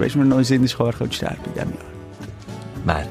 [0.00, 1.84] weißt du, mir noch in Sinn ist, könnte sterben in diesem Jahr?
[2.84, 3.06] Wer?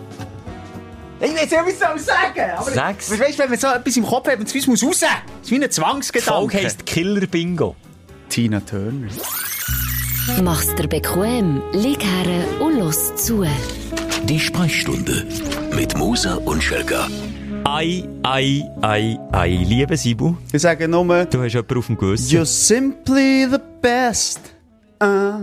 [1.19, 2.51] Ich weiß ja, wie soll ich sagen?
[2.57, 3.09] Aber Sag's.
[3.11, 4.99] Weißt du, wenn man so etwas im Kopf hat, es muss raus.
[4.99, 5.09] Das
[5.43, 6.57] ist wie ein Die Folge Zwangsgedanke.
[6.57, 7.75] heisst Killer Bingo.
[8.29, 9.07] Tina Turner.
[10.43, 13.45] Mach's dir bequem, lieg her und los zu.
[14.25, 15.25] Die Sprechstunde
[15.73, 17.07] mit Musa und Schelga.
[17.63, 19.49] Ei, ei, ei, ei.
[19.65, 22.37] Liebe Sibu, Ich sage nur, du hast jemanden auf dem Gewissen.
[22.37, 24.39] you're simply the best.
[24.99, 25.39] Ah.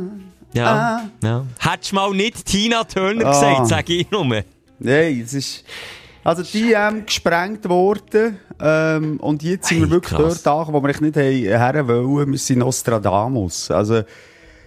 [0.55, 1.45] Ja, ja.
[1.59, 3.33] Hättest du mal nicht Tina Turner Ah.
[3.33, 4.25] gesagt, sage ich nur.
[4.79, 5.65] Nein, es ist...
[6.23, 10.43] Also die EM gesprengt worden ähm, und jetzt sind Hey, wir wirklich krass.
[10.43, 11.23] dort angekommen, wo wir echt nicht haben
[11.75, 12.31] her wollen.
[12.33, 13.71] Wir sind Nostradamus.
[13.71, 14.03] Also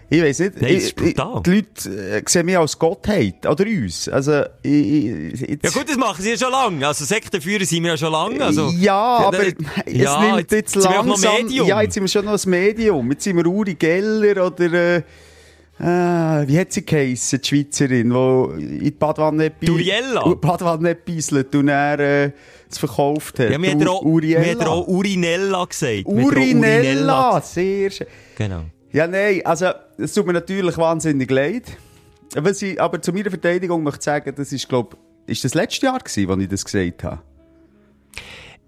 [0.09, 1.41] ich weiß nicht, Nein, das ist ich, ich, brutal.
[1.43, 4.07] die Leute äh, sehen mich als Gottheit oder uns.
[4.07, 6.85] Also ich, ich, jetzt, Ja gut, das machen sie ja schon lange.
[6.87, 8.39] Also Sektenführer sind wir ja schon lange.
[8.45, 9.43] Also, ja, aber da-
[9.83, 11.33] es ja, nimmt jetzt sind wir auch langsam...
[11.33, 11.67] noch Medium.
[11.67, 13.11] Ja, jetzt sind wir schon noch ein Medium.
[13.11, 14.73] Jetzt sind wir Uri Geller oder...
[14.97, 15.01] Äh,
[15.79, 20.33] äh, wie hat sie geheissen, die Schweizerin, die in die Badwanne Duriella?
[20.35, 22.31] Badwanne bisselt und dann äh,
[22.69, 23.51] es verkauft hat.
[23.51, 25.93] ja, mir hat er auch, er Urinella gesagt.
[25.93, 28.07] Er auch Urinella, sehr schön.
[28.35, 28.63] Genau.
[28.91, 31.77] Ja, nein, also es tut mir natürlich wahnsinnig leid.
[32.35, 35.99] Was ich aber zu meiner Verteidigung möchte sagen, das ist, glaube ist das letzte Jahr
[35.99, 37.21] gewesen, als ich das gesagt habe?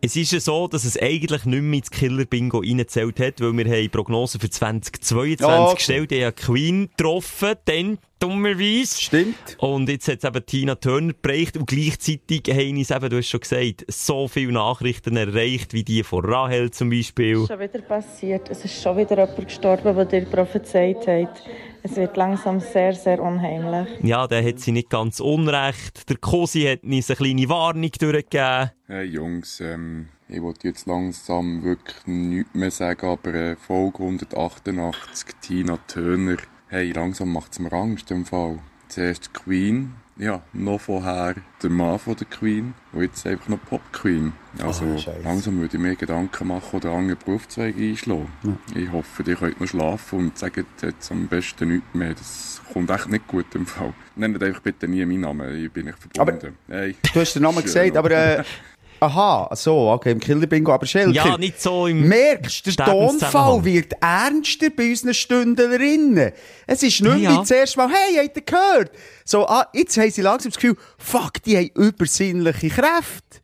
[0.02, 3.66] Es ist ja so, dass es eigentlich nicht mehr ins Killer-Bingo reingezählt hat, weil wir
[3.66, 5.76] haben Prognosen für 2022 Ja, okay.
[5.76, 6.12] gestellt.
[6.14, 9.02] Ich habe Queen getroffen, dann dummerweise.
[9.02, 9.36] Stimmt.
[9.58, 13.28] Und jetzt hat es eben Tina Turner bereicht und gleichzeitig haben uns eben, du hast
[13.30, 17.46] schon gesagt, so viele Nachrichten erreicht, wie die von Rahel zum Beispiel.
[17.46, 18.50] schon wieder passiert.
[18.50, 21.44] Es ist schon wieder jemand gestorben, der dir prophezeit hat.
[21.82, 23.88] Es wird langsam sehr, sehr unheimlich.
[24.04, 26.10] Ja, der hat sie nicht ganz unrecht.
[26.10, 28.72] Der Cosi hat uns eine kleine Warnung durchgegeben.
[28.88, 35.36] Hey Jungs, ähm, ich wollte jetzt langsam wirklich nichts mehr sagen, aber äh, Folge 188,
[35.42, 36.38] Tina Turner.
[36.68, 38.60] Hey, langsam macht's mir Angst im Fall.
[38.90, 43.64] Zuerst die Queen, ja, noch vorher der Mann von der Queen und jetzt einfach noch
[43.64, 44.34] Pop Queen.
[44.62, 45.22] Also Oh, Scheiße.
[45.24, 48.28] langsam würde ich mir Gedanken machen oder andere Berufszweige einschlagen.
[48.76, 52.14] Ich hoffe, ihr könnt noch schlafen und sagt jetzt am besten nichts mehr.
[52.16, 53.94] Das kommt echt nicht gut im Fall.
[54.16, 56.58] Nennt einfach bitte nie meinen Namen, ich bin nicht verbunden.
[56.68, 56.96] hey.
[57.14, 58.44] Du hast den Namen gesagt, aber äh,
[59.00, 61.12] aha, so, okay, im Killer-Bingo, aber Schelker.
[61.12, 62.08] Ja, nicht so im...
[62.08, 62.86] Merkst, der.
[62.86, 66.32] Tonfall wird ernster bei unseren Stündlerinnen.
[66.68, 67.40] Es ist nicht ja.
[67.40, 68.92] wie zuerst mal, hey, habt ihr gehört?
[69.26, 73.40] So, ah, jetzt haben sie langsam das Gefühl, fuck, die haben übersinnliche Kräfte.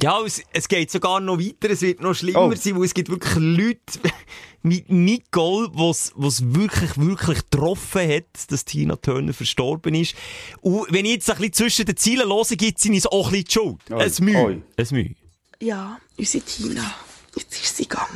[0.00, 2.54] Ja, es, es geht sogar noch weiter, es wird noch schlimmer Oh.
[2.54, 3.80] sein, weil es gibt wirklich Leute
[4.62, 10.14] wie Nicole, was was wirklich, wirklich getroffen hat, dass Tina Turner verstorben ist.
[10.60, 13.32] Und wenn ich jetzt ein bisschen zwischen den Zielen höre, gibt sie uns auch ein
[13.32, 13.90] bisschen die Schuld.
[13.90, 14.62] Oi, Ein Mühe.
[14.76, 15.14] Ein Mühe.
[15.60, 16.94] Ja, unsere Tina.
[17.36, 18.08] Jetzt ist sie gegangen.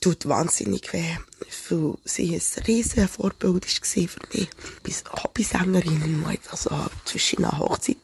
[0.00, 1.16] Tut wahnsinnig weh.
[1.70, 4.48] Weil sie ein riesen Vorbild war für mich.
[4.82, 6.70] Bis Hobbysängerin, die einfach so
[7.04, 7.96] zwischen einer Hochzeit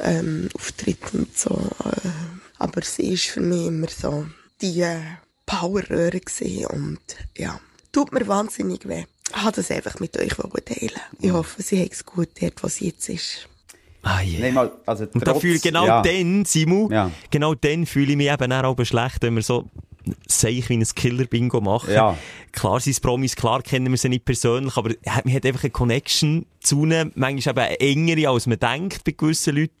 [0.00, 1.50] ähm, auftritt und so.
[1.84, 2.08] Äh.
[2.58, 4.26] Aber sie ist für mich immer so
[4.60, 5.00] die äh,
[5.46, 6.66] Powerröhre gewesen.
[6.66, 6.98] und
[7.36, 7.58] ja,
[7.92, 9.04] tut mir wahnsinnig weh.
[9.36, 10.90] Ich wollte das einfach mit euch teilen.
[11.20, 13.48] Ich hoffe, sie hat es gut dort, wo sie jetzt ist.
[14.02, 14.40] Ah, yeah.
[14.40, 16.02] Nein, mal, also Und da trotz- fühle genau ja.
[16.02, 17.10] dann, Simu, Ja.
[17.30, 19.68] genau dann fühle ich mich eben auch schlecht, wenn wir so
[20.26, 21.92] seich wie ein Killer-Bingo machen.
[21.92, 22.16] Ja.
[22.52, 24.90] Klar sind es Promis, klar kennen wir sie nicht persönlich, aber
[25.24, 29.56] man hat einfach eine Connection zu ihnen, manchmal eben engere, als man denkt bei gewissen
[29.56, 29.74] Leuten.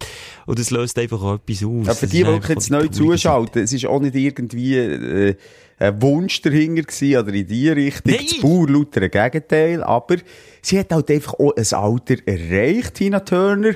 [0.46, 1.86] Und das löst einfach auch etwas aus.
[1.86, 5.36] Ja, für die, die jetzt neu zuschalten, es ist auch nicht irgendwie äh,
[5.78, 8.12] ein Wunsch dahinter gewesen, oder in die Richtung.
[8.12, 8.26] Nein.
[8.28, 10.16] Das Bauer lauter ein Gegenteil, aber
[10.62, 13.74] sie hat halt einfach auch ein Alter erreicht, Tina Turner.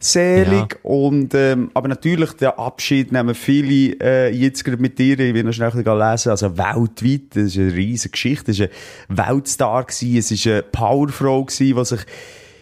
[0.00, 0.78] Selig.
[0.84, 5.42] Und, ähm, aber natürlich, den Abschied nehmen viele, äh, jetzt gerade mit dir, ich will
[5.42, 8.68] noch schnell ein bisschen lesen, also weltweit, das ist eine riesige Geschichte, das war
[9.26, 12.00] ein Weltstar gewesen, es war eine Powerfrau gewesen, die sich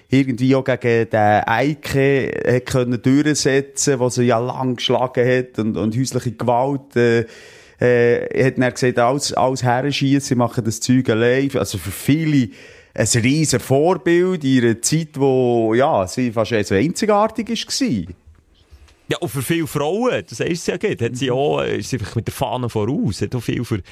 [0.08, 5.76] irgendwie auch gegen den Eike hat können durchsetzen, was sie ja lang geschlagen hat und,
[5.76, 7.26] und häusliche Gewalt, äh,
[7.78, 11.50] äh, hat dann gesagt, alles, alles herschießen, sie machen das Zeug allein.
[11.56, 12.48] Also für viele
[12.96, 18.14] ein riesen Vorbild in einer Zeit, wo, ja, sie fast so einzigartig war.
[19.08, 21.98] Ja, und für viele Frauen, das heißt ja gut, hat sie auch, äh, ist sie
[22.14, 23.82] mit der Fahne voraus, hat auch viel für,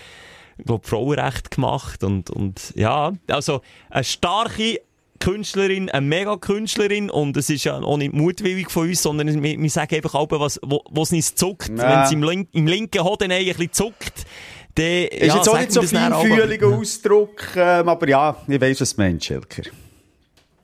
[0.65, 3.61] glaub, Frauenrecht gemacht und, und, ja, also,
[3.91, 4.81] eine starke
[5.21, 9.71] Künstlerin, eine Mega-Künstlerin und es ist ja auch nicht mutwillig von uns, sondern wir, wir
[9.71, 11.71] sagen einfach auch, was, wo, wo es nicht zuckt.
[11.71, 11.77] Ja.
[11.77, 14.27] Wenn es im, link, im linken Hoden ein bisschen zuckt,
[14.75, 18.95] dann, Ist ja, jetzt auch nicht so feinfühliger Ausdruck, ähm, aber ja, ich weiss, was
[18.95, 19.63] du meinst, Schelker.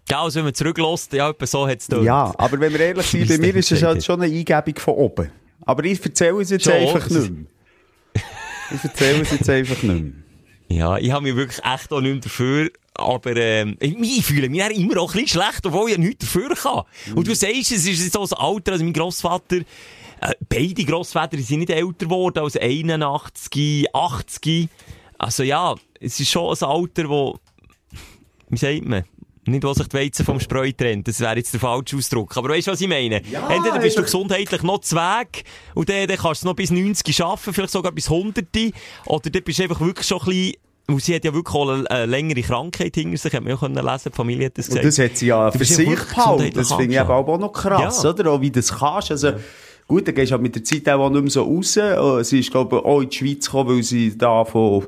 [0.08, 3.06] Ja, also wenn man zurücklässt, ja, etwa so hat es Ja, aber wenn wir ehrlich
[3.06, 5.30] sind, bei mir ist es halt schon eine Eingebung von oben.
[5.64, 7.44] Aber ich erzähle es jetzt Schon, einfach nicht mehr.
[8.74, 10.12] Ich erzähle es jetzt einfach nicht mehr.
[10.68, 14.60] Ja, ich habe mich wirklich echt auch nicht mehr dafür, aber ähm, ich, fühle mich
[14.76, 16.82] immer auch ein bisschen schlecht, obwohl ich ja nichts dafür kann.
[17.14, 19.58] Und du sagst, es ist so ein Alter, also mein Grossvater,
[20.20, 24.68] äh, beide Grossväter sind nicht älter geworden als 81, 80.
[25.18, 27.38] Also ja, es ist schon ein Alter, wo,
[28.48, 29.04] wie sagt man,
[29.46, 31.08] nicht, wo sich die Weizen vom Spreu trennt.
[31.08, 32.36] Das wäre jetzt der falsche Ausdruck.
[32.36, 33.22] Aber weißt du, was ich meine?
[33.30, 35.44] Ja, Entweder bist du gesundheitlich noch zu Weg
[35.74, 38.46] und dann, dann kannst du noch bis 90 arbeiten, vielleicht sogar bis 100.
[39.06, 40.54] Oder dann bist du einfach wirklich schon ein bisschen
[40.98, 44.10] sie hat ja wirklich auch eine, längere Krankheit hinter sich, hat man ja können lesen,
[44.10, 44.98] die Familie hat das Und gesagt.
[44.98, 46.52] das hat sie ja für ja sich behalten.
[46.52, 47.28] Das finde ich angeschlagen.
[47.32, 48.10] auch noch krass, Ja.
[48.10, 48.32] oder?
[48.32, 49.12] Auch wie das kannst.
[49.12, 49.34] Also,
[49.90, 51.76] gut, dann gehst du halt mit der Zeit auch nicht mehr so raus.
[51.76, 54.86] Äh, Sie ist, glaube ich, auch in die Schweiz gekommen, weil sie da von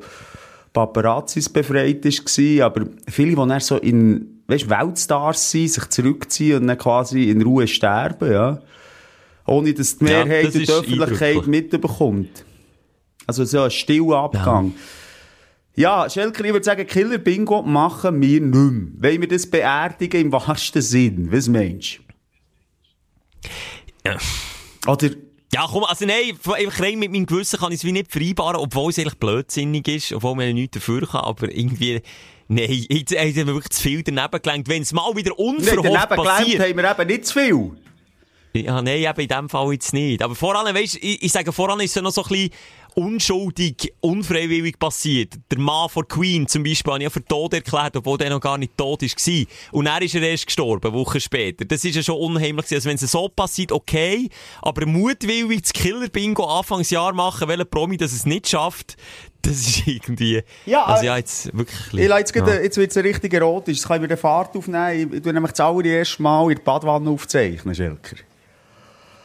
[0.72, 2.66] Paparazzis befreit war.
[2.66, 7.43] Aber viele, die dann so in, weißt, Weltstars sind, sich zurückziehen und dann quasi in
[7.43, 8.60] Ruhe sterben, ja.
[9.46, 12.44] Ohne dass die Ja, Mehrheit das und die ist Öffentlichkeit mitbekommt.
[13.26, 14.72] Also so ein stiller Abgang.
[15.75, 19.10] Ja, Schelker, ich würde sagen, Killer-Bingo machen wir nicht mehr.
[19.10, 21.28] Wollen wir das beerdigen im wahrsten Sinn?
[21.32, 21.98] Was meinst
[24.06, 24.16] Ja.
[24.87, 25.11] Oder,
[25.52, 26.38] Ja, komm, also nein,
[26.79, 30.12] rein mit meinem Gewissen kann ich es wie nicht vereinbaren, obwohl es eigentlich blödsinnig ist,
[30.12, 32.00] obwohl man ja nichts dafür kann, aber irgendwie,
[32.49, 34.69] nein, jetzt haben wir wirklich zu viel daneben gelenkt.
[34.69, 36.62] Wenn es mal wieder unverhofft daneben gelernt passiert.
[36.62, 37.70] haben wir eben nicht zu viel.
[38.55, 40.23] Ja, nein, eben in dem Fall jetzt nicht.
[40.23, 42.50] Aber voran, weißt, ich, ich sage, voran ist es noch so ein bisschen
[42.94, 45.34] unschuldig, unfreiwillig passiert.
[45.50, 48.58] Der Mann von Queen zum Beispiel, ich ja für tot erklärt, obwohl der noch gar
[48.58, 49.46] nicht tot war.
[49.72, 51.64] Und er ist er erst gestorben, Wochen später.
[51.64, 52.66] Das ist ja schon unheimlich.
[52.72, 54.28] Also wenn es so passiert, okay.
[54.60, 58.96] Aber mutwillig das Killer-Bingo Anfangsjahr machen, welcher Promi das es nicht schafft,
[59.42, 62.54] das ist irgendwie, Ja, also äh, ja, jetzt wirklich, Ich jetzt, ja.
[62.60, 63.78] jetzt wird es ein richtiger erotisch.
[63.78, 65.12] Jetzt kann ich wieder Fahrt aufnehmen.
[65.12, 68.16] Ich tue nämlich das allererste Mal in der Badwanne aufzeichnen, Schelker.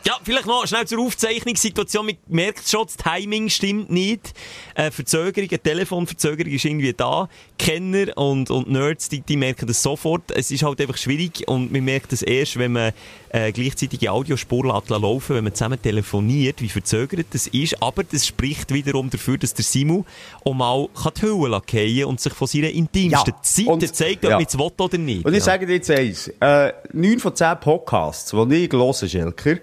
[0.05, 2.05] Ja, vielleicht noch schnell zur Aufzeichnungssituation.
[2.05, 4.33] Man merkt schon, das Timing stimmt nicht.
[4.73, 7.27] Äh, Verzögerung, eine Telefonverzögerung ist irgendwie da.
[7.59, 10.31] Kenner und, und Nerds, die, die merken das sofort.
[10.31, 12.93] Es ist halt einfach schwierig und man merkt es erst, wenn man
[13.29, 17.81] äh, gleichzeitig die Audiospur lässt laufen, wenn man zusammen telefoniert, wie verzögert das ist.
[17.83, 20.05] Aber das spricht wiederum dafür, dass der Simu
[20.45, 24.23] auch mal kann die Hülle fallen und sich von seiner intimsten Ja, Seite und- zeigt,
[24.23, 24.37] ob ja.
[24.37, 25.25] man es will oder nicht.
[25.25, 25.45] Und ich Ja.
[25.45, 26.29] sage dir jetzt eins.
[26.39, 29.57] Äh, 9 von 10 Podcasts, die ich höre, Schelker,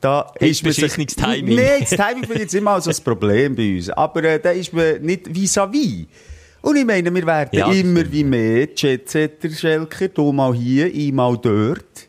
[0.00, 0.82] da ist man sich...
[0.82, 1.56] beschissenes Timing.
[1.56, 3.90] Nein, das Timing ich jetzt immer so ein Problem bei uns.
[3.90, 6.06] Aber äh, da ist man nicht vis-à-vis.
[6.62, 10.08] Und ich meine, wir werden Ja, das immer wie mehr Jetsetter, Schelker.
[10.08, 12.08] Du mal hier, ich mal dort.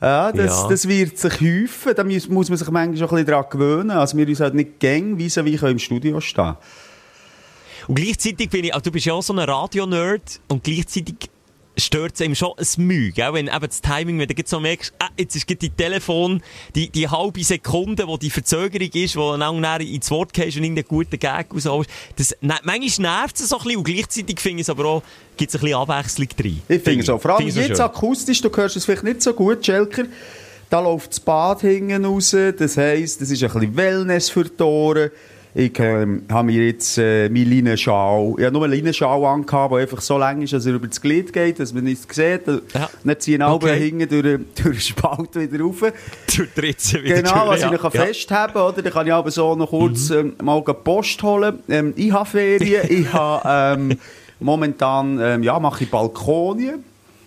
[0.00, 0.68] Ja, das, Ja.
[0.68, 1.92] das wird sich häufen.
[1.96, 3.90] Da muss, muss man sich manchmal schon ein bisschen daran gewöhnen.
[3.90, 6.56] Also wir uns halt nicht gäng vis-à-vis im Studio stehen.
[7.88, 11.16] Und gleichzeitig bin ich, also du bist ja auch so ein Radio-Nerd und gleichzeitig
[11.78, 13.32] stört es einem schon ein Mühe, gell?
[13.32, 16.42] wenn eben das Timing, wenn du so merkst, ah, jetzt ist die Telefon,
[16.74, 20.64] die, die halbe Sekunde, wo die Verzögerung ist, wo du dann ins Wort gehst und
[20.64, 24.60] irgendeinen guten Gag rausholst, das, ne, manchmal nervt es so ein bisschen und gleichzeitig finde
[24.60, 25.02] ich es aber auch,
[25.36, 26.62] gibt es ein bisschen Abwechslung drin.
[26.68, 27.18] Ich finde so.
[27.18, 27.80] Vor allem jetzt schön.
[27.80, 30.04] akustisch, du hörst es vielleicht nicht so gut, Schelker.
[30.70, 32.36] Da läuft das Bad hinten raus.
[32.58, 35.10] Das heisst, das ist ein bisschen Wellness für die Ohren.
[35.58, 39.78] Ich ähm, habe mir jetzt äh, meine Leinenschal, ich habe nur eine Leinenschal angehabt, die
[39.78, 42.42] einfach so lang ist, dass er über das Glied geht, dass man nichts sieht.
[42.46, 42.88] Ja.
[43.02, 43.76] Dann ziehen alle Okay.
[43.76, 45.80] hinten durch, durch den Spalt wieder rauf.
[46.36, 48.04] Durch die Ritze wieder Genau, was durch, ich noch ja.
[48.04, 48.82] festhaben oder?
[48.82, 51.58] Dann kann ich aber so noch kurz ähm, mal Post holen.
[51.68, 53.98] Ähm, ich habe Ferien, ich habe ähm,
[54.38, 56.84] momentan, ähm, ja, mache ich Balkonien.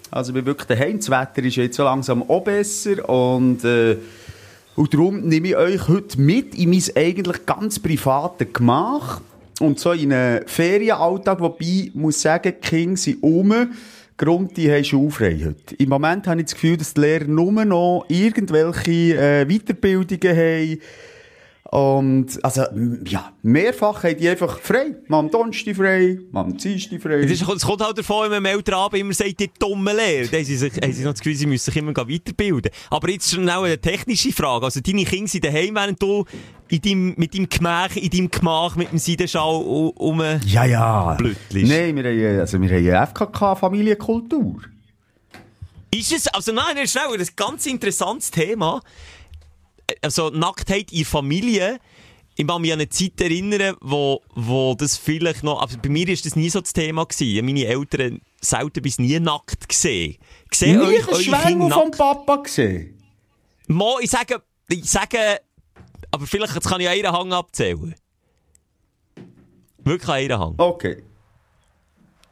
[0.09, 0.99] Also ich bin wirklich daheim.
[0.99, 3.97] Das Wetter ist jetzt so langsam auch besser und äh,
[4.81, 9.21] und darum nehme ich euch heute mit in mein eigentlich ganz privates Gemach
[9.59, 13.53] und so in einen Ferienalltag, wobei muss sagen, die Kinder sind um.
[14.17, 15.75] Grund, die haben schulfrei heute.
[15.77, 20.79] Im Moment habe ich das Gefühl, dass die Lehrer nur noch irgendwelche äh, Weiterbildungen haben.
[21.71, 22.65] Und, also,
[23.05, 24.97] ja, mehrfach haben die einfach frei.
[25.07, 27.21] Mal am Donnerstag frei, mal am Dienstag frei.
[27.21, 30.27] Es, ist, es kommt halt davon, wenn man Elternabend immer sagt, die dumme Lehre.
[30.27, 32.73] Dann haben sie, sich, haben sie noch das Gefühl, sie müssen sich immer weiterbilden.
[32.89, 34.65] Aber jetzt schon auch eine technische Frage.
[34.65, 36.25] Also deine Kinder sind daheim, während du
[36.67, 39.61] in deinem, mit deinem Gemach, in deinem Gemach mit dem Seidenschal
[39.95, 40.21] um...
[40.45, 41.13] Ja, ja.
[41.13, 41.69] Blödlich.
[41.69, 44.57] Nein, wir haben, also wir haben eine FKK-Familienkultur.
[45.89, 48.81] Ist es, also nein, nein, schnell, das ist ein ganz interessantes Thema.
[50.01, 51.79] Also Nacktheit in Familie.
[52.35, 56.07] Ich kann mich an eine Zeit erinnern, wo, wo das vielleicht noch, also bei mir
[56.07, 57.45] ist das nie so das Thema gewesen.
[57.45, 60.17] Meine Eltern selten bis nie nackt gesehen.
[60.49, 61.91] Gesehen Nie euch, Schwengel Kinder vom?
[61.91, 62.97] Papa gesehen.
[63.67, 65.41] Mo, ich sage, ich sage,
[66.09, 67.95] aber vielleicht jetzt kann ich einen Hang abzählen.
[69.83, 70.55] Wirklich einen Hang.
[70.57, 71.03] Okay.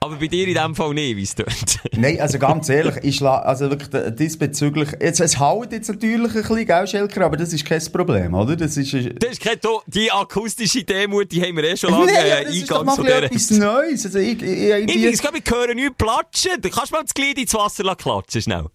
[0.02, 1.48] Aber bei dir in dem Fall nicht, wie es tut.
[1.98, 6.66] Nein, also ganz ehrlich, ich also wirklich diesbezüglich, jetzt, es haut jetzt natürlich ein bisschen,
[6.66, 8.56] gell, Schelker, aber das ist kein Problem, oder?
[8.56, 12.06] Das ist, äh, Das ist kein die akustische Demut, die haben wir eh schon lange
[12.06, 14.06] Nein, äh, das ist doch mal etwas Neues.
[14.06, 16.62] Also ich, ich, ich, Ich, ich, ich glaube, ich höre nichts platschen.
[16.62, 18.66] Du kannst mal das Glied ins Wasser klatschen, schnell.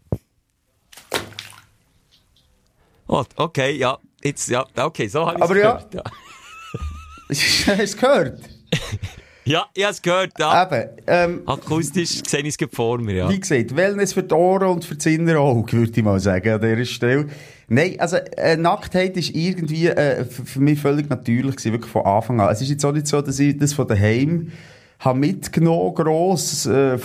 [3.06, 3.98] Oh, okay, ja.
[4.22, 5.72] Jetzt, ja, okay, so habe ich es Aber ja.
[5.76, 5.94] gehört.
[5.94, 6.02] Ja,
[7.28, 8.40] Hast du es gehört?
[9.44, 10.64] ja ich habe es gehört, ja.
[10.64, 13.28] Eben, ähm, Akustisch sehe ich es vor mir, ja.
[13.30, 16.48] Wie gesagt, Wellness für die Ohren und für das innere Auge, würde ich mal sagen,
[16.48, 17.26] an dieser Stelle.
[17.68, 22.04] Nein, also, äh, Nacktheit ist irgendwie, äh, für für mich völlig natürlich gewesen, wirklich von
[22.04, 22.52] Anfang an.
[22.52, 24.52] Es ist jetzt auch nicht so, dass ich das von daheim
[24.98, 26.98] habe mitgenommen, gross, äh,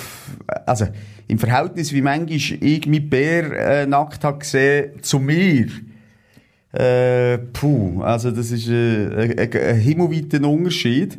[0.66, 0.88] also,
[1.28, 5.68] im Verhältnis, wie manchmal ich mit Bär, äh, nackt habe gesehen, zu mir.
[6.72, 11.18] Äh, puh, also das ist äh, ein, ein, ein himmelweiter Unterschied.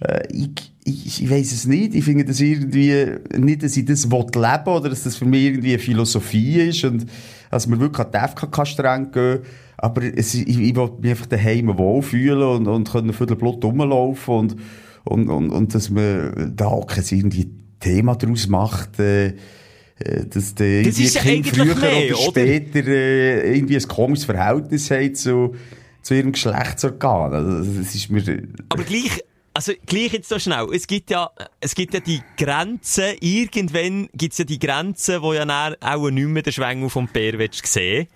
[0.00, 0.50] Äh, ich,
[0.84, 1.94] ich, ich weiß es nicht.
[1.94, 3.06] Ich finde das irgendwie,
[3.38, 6.84] nicht, dass ich das will leben oder dass das für mich irgendwie eine Philosophie ist
[6.84, 7.06] und
[7.50, 9.40] dass wir wirklich an die FKK streng gehen.
[9.76, 13.64] Aber es, ich, ich will mich einfach daheim wohlfühlen und, und können für den Blut
[13.64, 14.56] rumlaufen und,
[15.04, 20.54] und, und, und dass man da auch kein irgendwie Thema daraus macht, äh, äh, dass
[20.54, 22.40] der Das ist ja Kind eigentlich früher mehr, oder oder?
[22.40, 25.54] später äh, irgendwie ein komisches Verhältnis haben zu,
[26.02, 27.32] zu ihrem Geschlechtsorgan.
[27.32, 28.22] Also, das ist mir,
[28.68, 29.22] Aber gleich,
[29.54, 30.68] also gleich jetzt so schnell.
[30.72, 31.30] Es gibt ja,
[31.60, 36.10] es gibt ja die Grenzen, irgendwann gibt es ja die Grenzen, wo ja dann auch
[36.10, 38.08] nicht mehr den Schwengel vom Bär willst sehen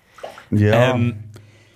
[0.51, 0.95] ja.
[0.95, 1.15] Ähm,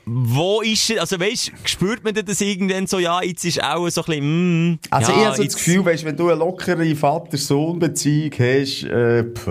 [0.06, 4.06] Wo ist also weißt, spürt man das irgendwann so, ja, jetzt ist auch so ein
[4.06, 8.32] bisschen, mm, also ja, ich habe so das Gefühl, weißt, wenn du eine lockere Vater-Sohn-Beziehung
[8.32, 9.48] hast, äh, pff,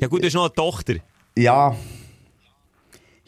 [0.00, 0.94] Ja gut, du hast noch eine Tochter.
[1.36, 1.76] ja,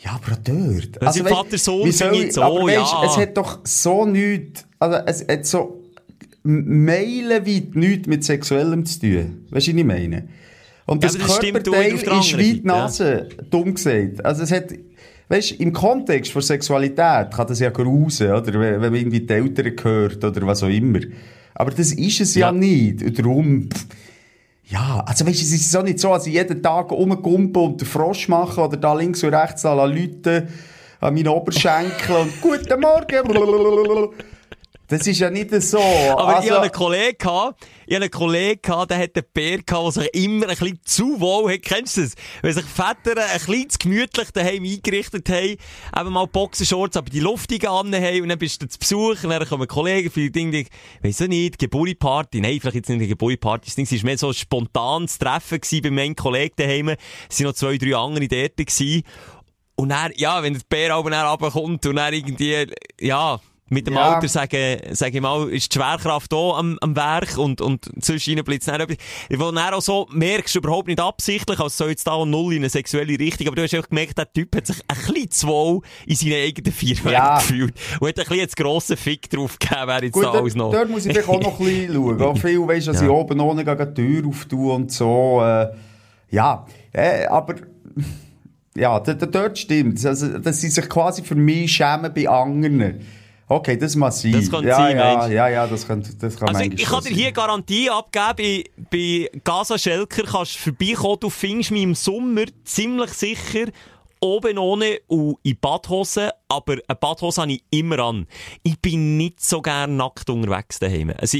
[0.02, 1.02] ja, aber dort.
[1.02, 1.58] Das ist wie
[1.92, 2.82] soll finde ich ich- jetzt so, aber ja.
[3.06, 5.82] es hat doch so nichts, also es hat so
[6.42, 9.46] meilenweit nichts mit Sexuellem zu tun.
[9.50, 10.28] Weißt du, was ich meine?
[10.86, 14.24] Und Ja, das aber das Körperteil ist Seite, Nase, dumm gesagt.
[14.24, 14.64] Also es hat,
[15.28, 18.52] weißt im Kontext von Sexualität kann das ja grusen, oder?
[18.54, 21.00] Wenn wenn man irgendwie die Eltern hört oder was auch immer.
[21.54, 22.52] Aber das ist es ja, Ja.
[22.52, 23.02] nicht.
[23.02, 23.86] Und darum, pff,
[24.70, 27.80] ja, also weißt du, es ist auch nicht so, dass ich jeden Tag rumkumpen und
[27.80, 30.48] den Frosch mache oder da links und rechts an Leute
[31.00, 34.10] an meinen Oberschenkeln und «Guten Morgen!»
[34.90, 35.78] Das ist ja nicht so.
[35.78, 39.24] Aber also, ich hatte einen Kollegen, gehabt, ich hatte einen Kollegen, gehabt, der hat einen
[39.32, 41.62] Bär gehabt, der sich immer ein bisschen zu wohl hat.
[41.62, 42.14] Kennst du das?
[42.42, 45.56] Wenn sich Väter ein bisschen zu gemütlich daheim eingerichtet haben,
[45.96, 49.30] eben mal Boxershorts, aber die luftigen an haben, und dann bist du zu Besuch, und
[49.30, 50.64] dann kommen Kollegen, viele Dinge,
[51.02, 54.28] weiss ich nicht, Geburtstagsparty, nein, vielleicht jetzt nicht eine Geburtstagsparty, das Ding war mehr so
[54.28, 56.88] ein spontanes Treffen gewesen bei meinem Kollegen daheim,
[57.28, 59.04] es waren noch zwei, drei andere dort gewesen.
[59.76, 62.66] Und dann, ja, wenn der Bär dann runterkommt und dann irgendwie,
[63.00, 63.40] ja,
[63.70, 64.14] mit dem Ja.
[64.14, 68.32] Alter sagen, sag ich mal, ist die Schwerkraft auch am, am Werk und, und zwischen
[68.32, 68.96] ihnen blitzt dann etwas.
[69.30, 72.58] Wo dann auch so merkst, überhaupt nicht absichtlich, also so jetzt da auch null in
[72.60, 75.46] eine sexuelle Richtung, aber du hast einfach gemerkt, der Typ hat sich ein bisschen zu
[75.46, 77.38] wohl in seinen eigenen vier Ja.
[77.38, 77.74] gefühlt.
[78.00, 80.72] Und hat ein bisschen jetzt grossen Fick drauf gegeben, wer jetzt Gut, da alles noch.
[80.72, 82.22] dort muss ich auch noch ein bisschen schauen.
[82.22, 83.02] Auch viel, du, dass Ja.
[83.02, 85.40] ich oben ohne die Tür auftue und so.
[85.44, 85.68] Äh,
[86.30, 87.54] ja, äh, aber
[88.76, 93.00] ja, dort stimmt Also, dass sie sich quasi für mich schämen bei anderen.
[93.52, 94.30] Okay, das muss sein.
[94.30, 97.02] Das könnte ja, sein, ja, meinst ja, ja, das, könnte, das kann Also ich, kann
[97.02, 101.96] dir hier Garantie abgeben, bei, bei Gaza Schelker kannst du vorbeikommen, du findest mich im
[101.96, 103.66] Sommer ziemlich sicher
[104.20, 108.28] oben ohne und in Badhose, aber eine Badhose habe ich immer an.
[108.62, 111.12] Ich bin nicht so gern nackt unterwegs daheim.
[111.18, 111.38] Also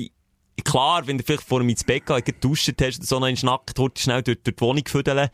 [0.64, 4.02] klar, wenn du vielleicht vor mir ins Bett gehst, geduscht hast, so ins nackt, heute
[4.02, 5.29] schnell durch, durch die Wohnung füdeln,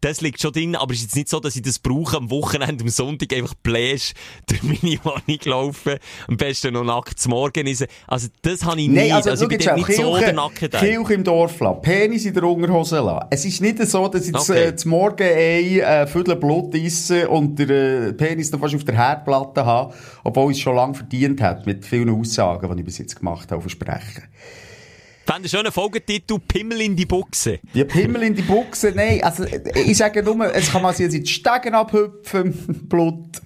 [0.00, 2.30] das liegt schon drin, aber es ist jetzt nicht so, dass ich das brauche, am
[2.30, 4.12] Wochenende, am Sonntag einfach bläsch
[4.46, 5.96] durch meine Wohnung laufen,
[6.28, 7.86] am besten noch nackt zum Morgen essen.
[8.06, 8.96] Also das habe ich nicht.
[8.96, 10.80] Nein, also, also schau ich bin jetzt nicht so der Kirche, Nackenteil.
[10.80, 13.26] Kirche im Dorf lassen, Penis in der Unterhose lassen.
[13.30, 14.68] Es ist nicht so, dass ich Okay.
[14.68, 17.68] äh, zum Morgen ein äh, Viertel Blut esse und der
[18.08, 21.66] äh, Penis dann fast auf der Herdplatte habe, obwohl ich es schon lange verdient hat
[21.66, 24.24] mit vielen Aussagen, die ich bis jetzt gemacht habe, versprechen.
[25.28, 27.58] Fände einen schönen Folgetitel, Pimmel in die Buchse.
[27.74, 29.44] Die Pimmel in die Buchse, nein, also
[29.74, 32.54] ich sage nur, es kann man sich jetzt in die Stegen abhüpfen,
[32.88, 33.42] Blut.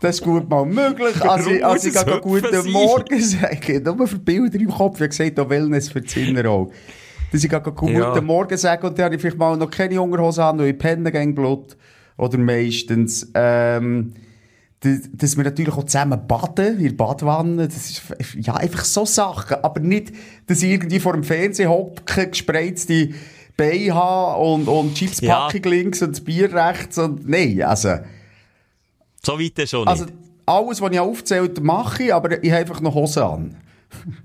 [0.00, 1.20] Das ist gut mal möglich.
[1.22, 2.70] Also, also ich kann guten sein?
[2.70, 3.82] Morgen sagen.
[3.82, 4.94] Nur für Bilder im Kopf.
[4.98, 6.70] Ich habe gesagt, auch Wellness für das Innere
[7.32, 8.20] Dass ich kann guten Ja.
[8.20, 11.10] Morgen sagen und dann habe ich vielleicht mal noch keine Unterhose an, weil ich penne
[11.10, 11.76] gegen Blut.
[12.16, 13.28] Oder meistens.
[13.34, 14.14] Ähm,
[15.12, 18.02] dass- wir natürlich auch zusammen baden, in der Badwanne, das ist,
[18.38, 20.12] ja, einfach so Sachen, aber nicht,
[20.46, 23.10] dass ich irgendwie vor dem Fernseher hocke, gespreizte
[23.56, 27.96] Beine habe und, und Chipspackung links und das Bier rechts und, nein, also,
[29.24, 29.88] So weit dann schon nicht.
[29.88, 30.06] also,
[30.46, 33.56] alles, was ich aufzählt, mache ich, aber ich habe einfach noch Hosen an.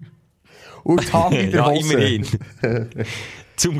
[0.83, 1.93] und die Hand in der ja, Hose.
[1.93, 2.25] immerhin.
[3.59, 3.79] zum,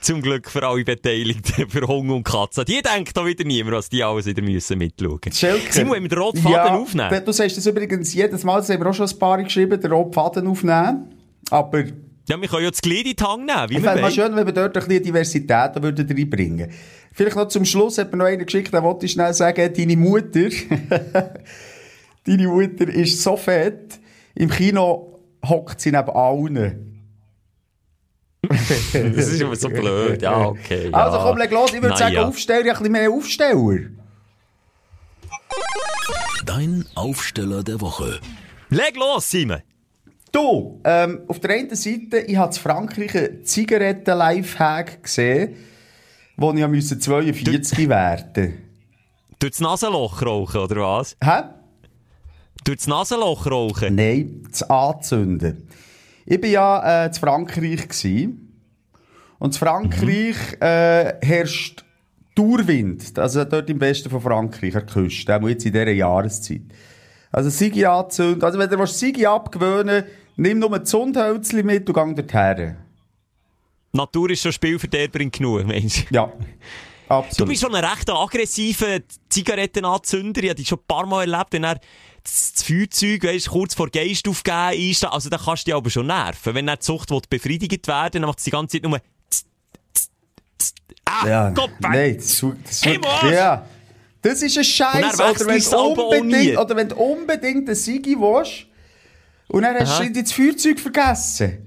[0.00, 2.64] zum Glück für alle Beteiligten, für Hunger und Katzen.
[2.64, 5.36] Die denkt da wieder niemand, was die alles wieder müssen mitschauen müssen.
[5.36, 5.72] Schelke.
[5.72, 7.10] Simon, wenn wir den roten Faden aufnehmen?
[7.10, 9.80] da- Du sagst das übrigens jedes Mal, das haben wir auch schon ein paar geschrieben,
[9.80, 11.14] den roten Faden aufnehmen.
[11.50, 11.92] Aber ich
[12.28, 14.36] Ja, wir können ja das Glied in die Hand nehmen, wie wir fände mal schön,
[14.36, 16.70] wenn wir dort ein bisschen Diversität da würden reinbringen
[17.12, 19.96] Vielleicht noch zum Schluss hat mir noch einer geschickt, der wollte ich schnell sagen, deine
[19.96, 20.48] Mutter,
[22.24, 23.98] deine Mutter ist so fett,
[24.34, 26.89] im Kino hockt sie neben allen.
[28.92, 30.22] Das ist immer so blöd.
[30.22, 30.90] Ja, okay.
[30.90, 31.06] Ja.
[31.06, 32.26] Also komm, leg los, ich würde sagen, ja.
[32.26, 33.78] Aufsteller, ein bisschen mehr Aufsteller.
[36.44, 38.20] Dein Aufsteller der Woche.
[38.70, 39.62] Leg los, Simon.
[40.32, 45.56] Du, ähm, auf der einen Seite, ich habe in Frankreich einen Zigaretten-Lifehack gesehen,
[46.36, 48.70] wo ich ja müssen 42 werden
[49.38, 51.16] Du das Nasenloch rauchen, oder was?
[51.22, 51.42] Hä?
[52.64, 53.94] Du das Nasenloch rauchen?
[53.94, 55.66] Nein, das Anzünden.
[56.26, 57.88] Ich war ja äh, in Frankreich.
[57.88, 58.39] Gewesen.
[59.40, 61.84] Und in Frankreich äh, herrscht
[62.36, 63.18] Dauerwind.
[63.18, 65.36] Also dort im Westen von Frankreich, an der Küste.
[65.36, 66.62] Auch jetzt in dieser Jahreszeit.
[67.32, 68.44] Also Sigi anzünden.
[68.44, 70.04] Also wenn du Sigi abgewöhnen
[70.36, 72.76] nimm nur ein Zündhölzchen mit und geh dorthin.
[73.92, 76.06] Die Natur ist schon Spielverderberin genug, Mensch.
[76.10, 76.32] Ja,
[77.10, 77.48] Du absolut.
[77.48, 80.44] bist schon ein recht aggressiver Zigarettenanzünder.
[80.44, 81.80] Ich habe dich schon ein paar Mal erlebt, wenn er
[82.22, 85.10] das, Feuerzeug, weißt, kurz vor Geist aufgeben einsteht.
[85.10, 86.54] Also, da kannst du dich aber schon nerven.
[86.54, 89.00] Wenn er die Zucht will befriedigt werden, dann macht es die ganze Zeit nur.
[91.10, 93.64] Ah, Ja, Gott, nein, das das Hey, wirklich, ja.
[94.22, 95.14] Das ist ein Scheiß.
[95.14, 98.66] Oder wenn du unbedingt, oder wenn du unbedingt einen Sigi willst,
[99.48, 100.04] und dann hast Aha.
[100.04, 101.66] du das Feuerzeug vergessen.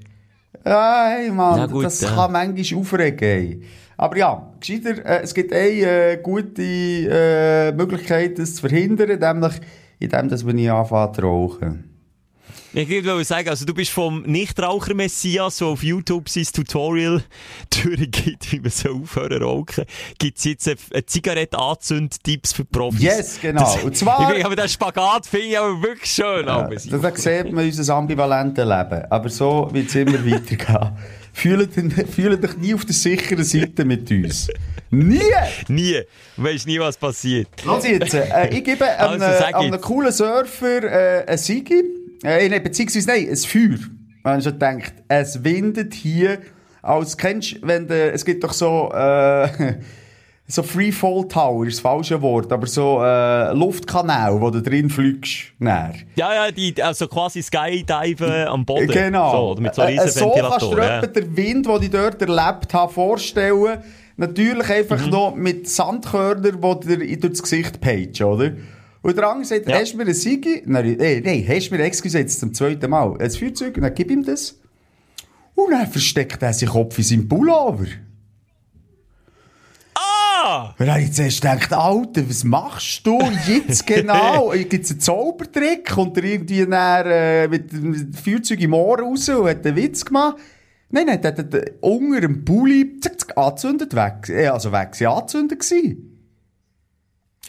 [0.65, 2.09] Ja, hey, Mann, gut, das ja.
[2.09, 3.27] kann manchmal aufregen.
[3.27, 3.61] ey.
[3.97, 9.59] Aber ja, gescheiter, äh, es gibt eine äh, gute äh, Möglichkeit, das zu verhindern, nämlich
[9.99, 11.92] indem dass wir nicht anfangen zu rauchen.
[12.75, 17.21] Ich wollte sagen, also du bist vom Nichtraucher-Messias, so auf YouTube sein Tutorial
[17.83, 19.85] durchgeht, wie man so aufhören rauchen,
[20.17, 23.01] gibt es jetzt eine Zigarette-Anzünd-Tipps für Profis.
[23.01, 23.61] Yes, genau.
[23.61, 26.47] Das, Und zwar- Ich aber den Spagat finde ich aber wirklich schön.
[26.47, 29.03] aber Da, da sieht man unser ambivalentes Leben.
[29.09, 30.97] Aber so wird es immer weitergehen.
[31.31, 31.73] Fühlt,
[32.11, 34.47] fühlt euch nie auf der sicheren Seite mit uns.
[34.91, 35.19] Nie!
[35.67, 36.01] Nie.
[36.37, 37.47] Du weisst nie, was passiert.
[37.65, 41.83] Lass jetzt, äh, ich gebe einem, Also, äh, einem coolen Surfer äh, ein Sigi.
[42.23, 43.79] Äh, nein, beziehungsweise nein, ein Feuer.
[44.23, 46.39] Wenn ich schon denkt, es windet hier,
[46.81, 49.75] als kennst wenn de, es gibt doch so, äh,
[50.47, 55.51] so Freefall Tower, ist das falsche Wort, aber so äh, Luftkanal, wo du drin fliegst.
[55.59, 55.93] Näher.
[56.15, 58.87] Ja, ja, die, also quasi Skydiven am Boden.
[58.87, 59.31] Genau.
[59.31, 61.01] So, oder mit so Äh, riesen äh, so kannst du dir ja.
[61.05, 63.79] den Wind, den ich dort erlebt habe, vorstellen.
[64.15, 65.11] Natürlich einfach Mhm.
[65.11, 68.51] noch mit Sandkörnern, die dir durchs Gesicht peitschen, oder?
[69.03, 69.77] Und der andere sagt, Ja.
[69.79, 70.63] hast du mir einen Sigi?
[70.65, 73.75] Nein, nein, hast du mir, excuse, jetzt zum zweiten Mal, ein Feuerzeug?
[73.77, 74.57] Und dann gib ihm das.
[75.55, 77.85] Und dann versteckt er seinen Kopf in seinem Pullover.
[79.95, 80.69] Ah!
[80.77, 84.49] Und dann habe ich zuerst gedacht, Alter, was machst du jetzt genau?
[84.51, 85.89] Gibt es einen Zaubertrick?
[85.89, 90.03] Kommt er irgendwie näher, äh, mit dem Feuerzeug im Ohr raus und hat einen Witz
[90.03, 90.37] gemacht?
[90.89, 94.29] Nein, nein, der hat unter dem Pulli zack, zack, angezündet, weg.
[94.29, 96.12] Äh, also weg, sie angezündet gewesen.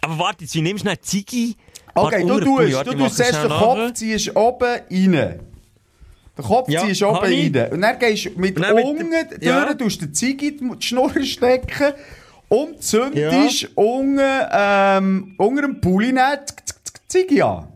[0.05, 1.57] Aber warte, wie nimmst du eine Ziggy?
[1.95, 5.41] Okay, du den tust, du tust zuerst den Kopf, ziehst oben rein.
[6.37, 7.73] Den Kopf Ja, ziehst oben rein.
[7.73, 9.75] Und dann gehst du mit unten durch, ja.
[9.75, 11.95] tust den Ziege in die Schnur stecken
[12.49, 14.21] und zündest unten,
[14.53, 17.69] ähm, unter dem Pulli die Ziege an.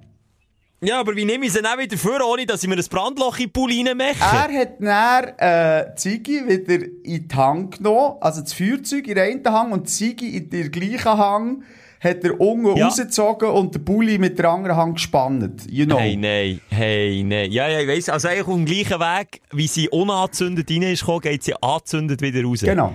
[0.81, 3.38] Ja, aber wie nehme ich sie dann wieder vor, ohne dass ich mir ein Brandloch
[3.38, 4.17] in den Pulli reinmache?
[4.21, 9.14] Er hat dann äh, die Ziege wieder in die Hand genommen, also das Feuerzeug in
[9.14, 11.64] der einen Hand und die Ziege in der gleichen Hand
[12.01, 12.87] hat er unten Ja.
[12.87, 15.63] rausgezogen und den Pulli mit der anderen Hand gespannt.
[15.69, 15.99] You know.
[15.99, 17.51] Hey, nein, hey, nein.
[17.51, 21.01] Ja, ja, ich weiss, also eigentlich auf dem gleichen Weg, wie sie unangezündet rein ist
[21.01, 22.61] gekommen, geht sie angezündet wieder raus.
[22.61, 22.95] Genau.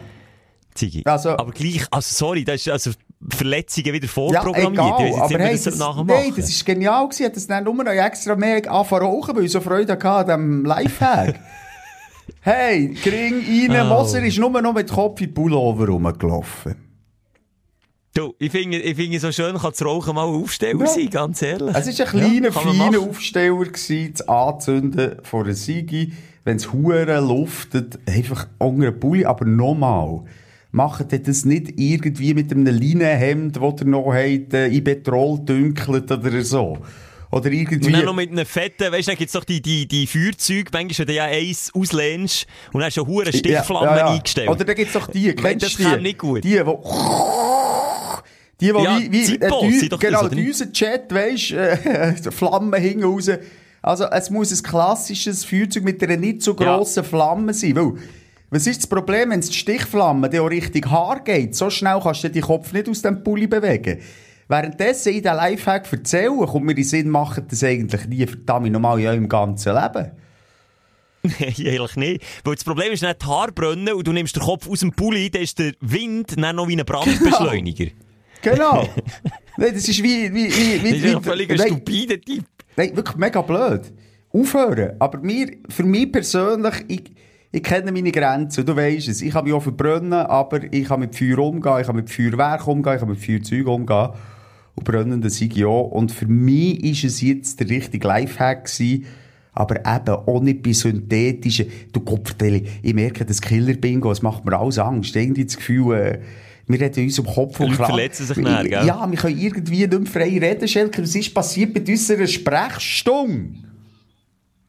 [0.74, 1.04] Ziggy.
[1.06, 2.92] Also- aber gleich, also sorry, das ist also
[3.30, 4.74] Verletzungen wieder Ja, vorprogrammiert.
[4.74, 6.34] egal, weiss jetzt aber hey, das das, nachher nein, machen.
[6.36, 7.26] das ist genial gewesen.
[7.26, 10.10] Hat das dann nur noch extra mehr angefangen zu rauchen, weil ich so Freude hatte
[10.10, 11.40] an diesem Lifehack.
[12.42, 13.96] hey, Kring rein, Oh.
[13.96, 16.76] Moser ist nur noch mit Kopf in Pullover rumgelaufen.
[18.16, 20.86] Du, ich finde, ich finde so schön, kann das Rauchen mal aufstellen Ja.
[20.86, 21.76] sein, ganz ehrlich.
[21.76, 23.00] Es war ein kleiner, man feiner.
[23.00, 29.26] Aufsteller, gewesen, das Anzünden von einer Sigi, wenn es hure luftet, einfach unter den Pulli,
[29.26, 30.22] aber nochmal.
[30.72, 35.40] Macht ihr das nicht irgendwie mit einem Leinenhemd, das ihr noch habt, äh, in Petrol
[35.40, 36.78] dünkelt oder so?
[37.32, 37.88] Oder irgendwie...
[37.88, 40.70] Und dann noch mit einem fetten, weißt du, dann gibt's doch die, die, die Feuerzeuge,
[40.72, 44.50] manchmal, wenn du ja eins auslehnst und dann hast du hure Stichflammen eingestellt.
[44.50, 45.90] Oder da gibt's doch die, kennst das du die?
[45.90, 46.44] käme nicht gut.
[46.44, 46.74] Die, wo...
[48.64, 50.48] Die, die Ja, wie, wie Zippos äh, das, genau, oder nicht?
[50.48, 53.30] Düsenjet, weisst äh, Flammen hingen raus.
[53.82, 57.76] Also, es muss ein klassisches Feuerzeug mit einer nicht so grossen Flamme sein.
[57.76, 57.96] Weil,
[58.50, 61.56] was ist das Problem, wenn es die Stichflamme dann auch richtig Haar geht?
[61.56, 64.00] So schnell kannst du den Kopf nicht aus dem Pulli bewegen.
[64.48, 68.72] Währenddessen ich den Lifehack erzähle, kommt mir in den Sinn, machen das eigentlich nie verdammt
[68.72, 70.12] normal in eurem ganzen Leben.
[71.24, 72.24] Nein, eigentlich nicht.
[72.44, 74.92] Weil das Problem ist nicht die Haare brennen und du nimmst den Kopf aus dem
[74.92, 77.92] Pulli, dann ist der Wind dann noch wie ein Brandbeschleuniger.
[78.44, 78.88] Genau.
[79.58, 80.34] Nein, das ist wie...
[80.34, 82.44] wie, wie, wie Das ist ein völlig nein, stupider Typ.
[82.76, 83.82] Nein, wirklich mega blöd.
[84.32, 84.94] Aufhören.
[85.00, 87.04] Aber mir, für mich persönlich, ich,
[87.52, 88.66] ich kenne meine Grenzen.
[88.66, 89.22] Du weißt es.
[89.22, 92.68] Ich kann mich auch verbrennen, aber ich kann mit Feuer umgehen, ich kann mit Feuerwerk
[92.68, 94.10] umgehen, ich kann mit Feuerzeug umgehen.
[94.76, 95.68] Und brennende Sieg ja.
[95.68, 99.06] Und für mich ist es jetzt der richtige Lifehack gewesen,
[99.52, 101.68] aber eben auch nicht bei synthetischen.
[101.92, 105.16] Du Kopfteile, ich merke, das Killer-Bingo, das macht mir alles Angst.
[105.16, 106.20] Irgendwie das Gefühl, äh,
[106.66, 107.86] wir reden uns um Kopf und Kragen.
[107.94, 108.88] verletzen sich nachher, gell?
[108.88, 111.02] Ja, wir können irgendwie nicht mehr frei reden, Schelker.
[111.02, 113.60] Was ist passiert bei unserer Sprechstunde?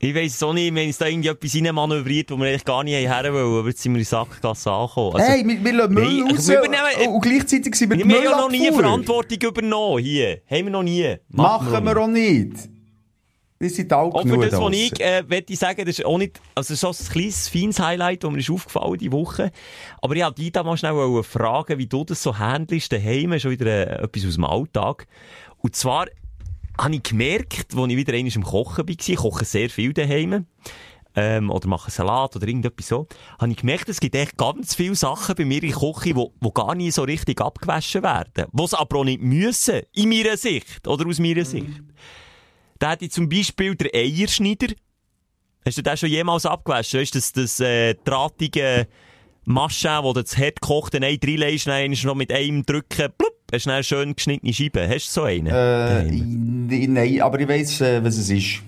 [0.01, 2.85] Ich weiss auch nicht, wir haben uns da irgendwie etwas reinmanövriert, wo wir eigentlich gar
[2.85, 5.15] nicht her wollen, aber jetzt sind wir in Sackgasse angekommen.
[5.15, 8.09] Also, hey, wir, wir lassen Müll Nein, raus wir übernehmen- und gleichzeitig sind wir die
[8.09, 8.71] wir haben ja noch nie.
[8.71, 10.41] Verantwortung übernommen, hier.
[10.51, 11.15] Haben wir noch nie.
[11.29, 12.74] Machen wir noch auch nicht.
[13.59, 16.75] Wir sind Auch für das, was ich, äh, möchte sagen, das ist auch nicht, also
[16.75, 19.53] das ist auch ein kleines, feines Highlight, das mir ist aufgefallen diese Woche.
[20.03, 23.53] Aber ich wollte dich da mal schnell fragen, wie du das so handelst, daheim, schon
[23.53, 25.07] wieder äh, etwas aus dem Alltag.
[25.59, 26.07] Und zwar
[26.77, 30.47] habe ich gemerkt, als ich wieder einmal im Kochen war, ich koche sehr viel daheim,
[31.17, 33.07] ähm, oder mache Salat oder irgendetwas so,
[33.39, 36.27] habe ich gemerkt, es gibt echt ganz viele Sachen bei mir in der Küche, die,
[36.43, 38.47] die gar nicht so richtig abgewaschen werden.
[38.53, 41.83] Die es aber auch nicht müssen, in meiner Sicht, oder aus meiner Sicht.
[42.85, 44.75] Da hätte ich zum Beispiel der Eierschneider.
[45.65, 47.03] Hast du den schon jemals abgewaschen?
[47.03, 48.87] Du, das, das äh, drahtige
[49.47, 53.39] Maschine, wo du das hart gekochte Ei reinlegst, dann ist noch mit einem Drücken, plupp,
[53.51, 54.87] hast du schön geschnittene Scheiben.
[54.87, 55.47] Hast du so einen?
[55.47, 56.03] Äh,
[56.87, 58.61] nein, aber ich weiss, äh, was es ist.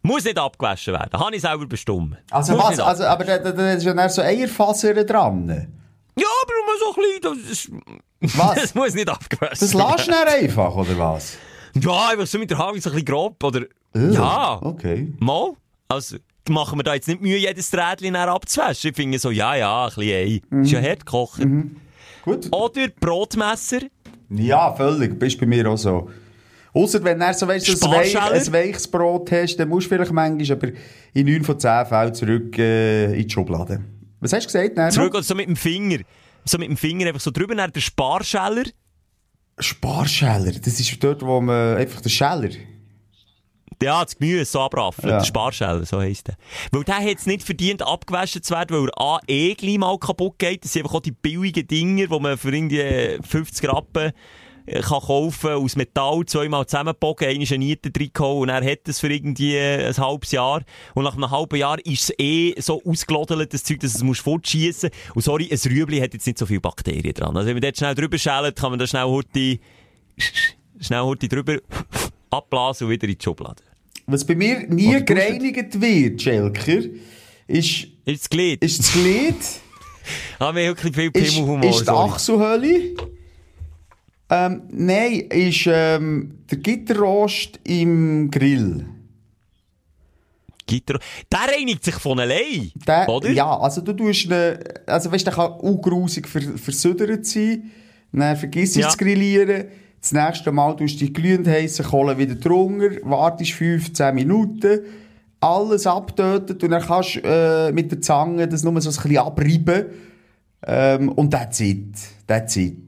[0.00, 1.20] Muss nicht abgewaschen werden.
[1.20, 2.16] Habe ich selber bestimmt.
[2.30, 2.78] Also Muss was?
[2.78, 5.46] Also, aber da, da, da ist ja so Eierfasern dran.
[6.16, 7.70] Ja, aber nur so ein bisschen.
[8.22, 8.54] Das, ist, Was?
[8.62, 11.36] das muss nicht abgewaschen Das lässt du einfach, oder was?
[11.74, 13.42] Ja, einfach so mit der Hand so ein bisschen grob.
[13.42, 13.62] Oder,
[13.94, 15.12] Äh, ja, Okay.
[15.18, 15.52] mal.
[15.88, 16.16] Also,
[16.48, 18.90] machen wir da jetzt nicht Mühe, jedes Rädchen dann abzuwaschen.
[18.90, 20.42] Ich finde so, ja, ja, ein bisschen Ei.
[20.50, 20.62] Mhm.
[20.62, 21.42] Ist ja hart gekocht.
[22.24, 22.48] Gut.
[22.52, 23.80] Oder Brotmesser.
[24.30, 25.18] Ja, völlig.
[25.18, 26.08] Bist bei mir auch so.
[26.74, 30.12] Ausser wenn du so weißt, ein, weich, ein weiches Brot hast, dann musst du vielleicht
[30.12, 30.68] manchmal aber
[31.12, 33.84] in 9 von 10 Fällen zurück äh, in die Schublade.
[34.20, 34.76] Was hast du gesagt?
[34.76, 35.98] Nein, Zurück oder so mit dem Finger.
[36.46, 38.62] So mit dem Finger einfach so drüber, dann der Sparscheller.
[39.62, 42.50] Sparscheller, das ist dort, wo man einfach der Scheller.
[43.82, 45.08] Ja, das Gemüse so abraffen.
[45.08, 45.18] Ja.
[45.18, 46.36] Der Sparscheller, so heisst der.
[46.70, 49.98] Weil der hat es nicht verdient, abgewaschen zu werden, weil er A, eh gleich mal
[49.98, 50.64] kaputt geht.
[50.64, 54.12] Das sind einfach auch die billigen Dinger, die man für irgendwie 50 Rappen
[54.66, 59.12] kann kaufen aus Metall, zweimal zusammenbogen, einmal eine Niete reingehauen und er hat es für
[59.12, 60.62] irgendwie äh, ein halbes Jahr.
[60.94, 64.20] Und nach einem halben Jahr ist es eh so ausgelodelt, das Zeug, dass es muss
[64.20, 67.36] fortschießen Und sorry, ein Rüebli hat jetzt nicht so viele Bakterien dran.
[67.36, 69.60] Also wenn man dort schnell drüber schält, kann man da schnell Hurti,
[70.80, 71.58] schnell Hurti drüber
[72.30, 73.62] abblasen und wieder in die Schublade.
[74.06, 76.82] Was bei mir nie Oder gereinigt wird, Schelker,
[77.46, 78.62] ist, Ist das Glied?
[78.64, 79.36] ist das Glied,
[80.40, 81.70] Haben wir wirklich viel ist, Pimmelhumor.
[81.70, 82.10] ist die sorry.
[82.10, 82.94] Achselhöhle.
[84.34, 88.86] Ähm, nein, ist ähm, der Gitterrost im Grill.
[90.66, 90.98] Gitter.
[91.30, 92.70] Der reinigt sich von allein.
[92.86, 93.30] Der, oder?
[93.30, 97.70] Ja, also du tust ihn, also weißt, der kann auch grusig vers versüdert sein.
[98.10, 98.86] Dann vergisst Ja.
[98.86, 99.66] es zu grillieren.
[100.00, 104.80] Das nächste Mal tust du die glühend heiße Kohle wieder drunter, wartest 15 Minuten,
[105.40, 109.18] alles abtötet und dann kannst du äh, mit der Zange das nur so ein bisschen
[109.18, 109.86] abreiben.
[110.64, 111.94] Ähm, und that's it.
[112.26, 112.78] That's it.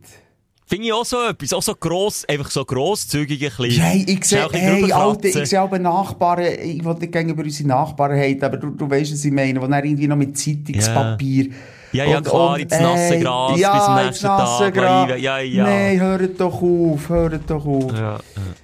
[0.66, 1.52] Finde ich auch so etwas.
[1.52, 3.82] Auch so gross, einfach so grosszügig ein bisschen.
[3.82, 8.18] Hey, ich sehe, hey, Alter, ich sehe aber Nachbarn, ich will nicht gegenüber unsere Nachbarn
[8.18, 11.50] haten, aber du, du weißt, was ich meine, wo dann irgendwie noch mit Zeitungspapier...
[11.94, 14.76] Ja, ja, klar, ins nasse Gras ja, bis zum nächsten Tag.
[14.76, 15.20] Rein.
[15.20, 15.62] Ja, ja.
[15.64, 17.92] Nein, hört doch auf, hört doch auf.
[17.92, 18.18] Ja,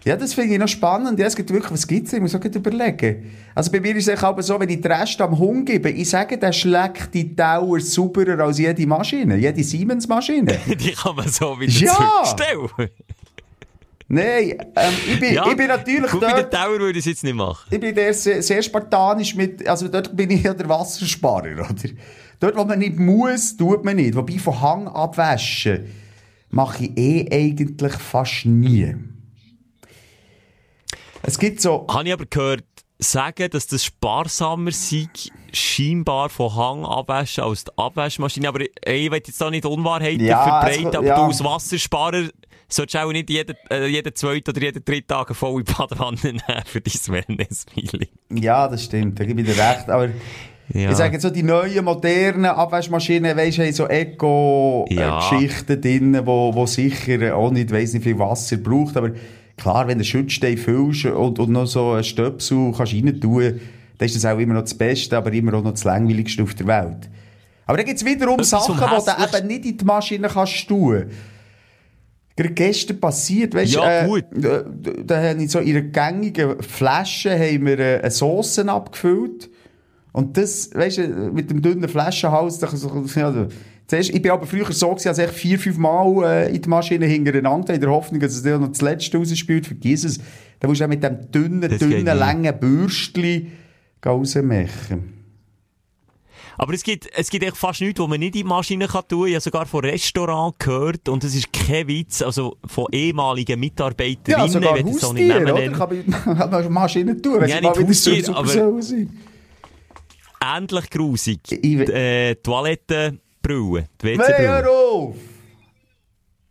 [0.05, 1.19] Ja, das finde ich noch spannend.
[1.19, 2.12] Ja, es gibt wirklich, was gibt's?
[2.12, 3.31] Ich muss auch überlegen.
[3.55, 6.09] Also bei mir ist es auch so, wenn ich den Rest am Hund gebe, ich
[6.11, 10.59] sage, der schlägt die Dauer sauberer als jede Maschine, jede Siemens-Maschine.
[10.69, 11.95] Die kann man so wieder Ja.
[11.95, 12.90] zurückstellen.
[14.12, 16.53] Nein, ähm, ich, bin, Ja, ich bin natürlich Gut, bei dort...
[16.53, 17.69] der Tower würde ich es jetzt nicht machen.
[17.71, 21.69] Ich bin der sehr, sehr spartanisch mit, also dort bin ich ja der Wassersparer, oder?
[22.40, 24.14] Dort, wo man nicht muss, tut man nicht.
[24.16, 25.85] Wobei von Hang abwaschen
[26.50, 28.96] mache ich eh eigentlich fast nie.
[31.22, 32.64] Es gibt so, Habe ich aber gehört,
[32.98, 35.09] sagen, dass das sparsamer sei,
[35.53, 38.48] scheinbar von Hang abwaschen als die Abwaschmaschine.
[38.48, 41.16] Aber ich, ich will jetzt da nicht Unwahrheiten Ja, verbreiten, aber ja.
[41.16, 42.29] du als Wassersparer
[42.68, 46.40] solltest auch nicht jeden, äh, jeden zweiten oder jeden dritten Tag eine volle Badewanne nehmen
[46.64, 46.92] für dein
[47.29, 48.09] Wellness-Feeling.
[48.31, 49.90] Ja, das stimmt, da gebe ich dir recht.
[49.90, 50.09] Aber
[50.73, 50.91] Ja.
[50.91, 55.77] ich sage jetzt so, die neuen, modernen Abwaschmaschinen, weisst du, haben so Eco-Geschichten Ja.
[55.77, 58.97] drin, wo, wo sicher auch nicht, weiss nicht viel Wasser braucht.
[58.97, 59.11] Aber
[59.57, 63.61] klar, wenn du einen Schützstein füllst und, und noch so einen Stöpsel kannst rein tun,
[63.99, 66.55] dann ist das auch immer noch das Beste, aber immer auch noch das langweiligste auf
[66.55, 67.11] der Welt.
[67.67, 70.69] Aber dann gibt es wiederum Etwas Sachen, die du eben nicht in die Maschine kannst
[70.69, 71.05] tun.
[72.37, 74.23] Gerade gestern passiert, weißt Ja, äh.
[74.33, 79.51] Da, da, da haben in so ihrer gängigen Flasche haben wir äh, eine Sauce abgefüllt.
[80.12, 83.46] Und das, weißt du, mit dem dünnen Flaschenhals, da, so, ja,
[83.87, 86.68] zuerst, ich bin aber früher so gewesen, als ich vier, fünf Mal äh, in die
[86.68, 90.18] Maschine hintereinander, in der Hoffnung, dass es noch das letzte rausspielt, vergiss es.
[90.59, 93.53] Da musst du auch mit dem dünnen, Das dünnen, langen Bürstchen
[94.05, 95.14] rausmachen.
[96.59, 99.03] Aber es gibt, es gibt echt fast nichts, was man nicht in die Maschine kann
[99.09, 99.29] tun kann.
[99.29, 104.46] Ich habe sogar von Restaurant gehört, und das ist kein Witz, also von ehemaligen Mitarbeiterinnen,
[104.46, 105.70] Ja, sogar wenn ich das so nicht nehmen oder?
[105.70, 109.11] Kann man Maschine tun, wenn Ja, sie mal nicht wieder super aber- sollen sein.
[110.42, 111.40] Ähnlich grusig.
[111.50, 113.88] Ich- Die, äh, WC-Brille.
[114.38, 115.16] hör auf!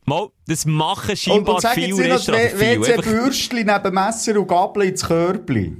[0.05, 2.59] Mal, das machen Und, scheinbar und sag viele Restaurants.
[2.59, 5.75] WC-Bürstchen neben Messer und Gabel ins Körbli.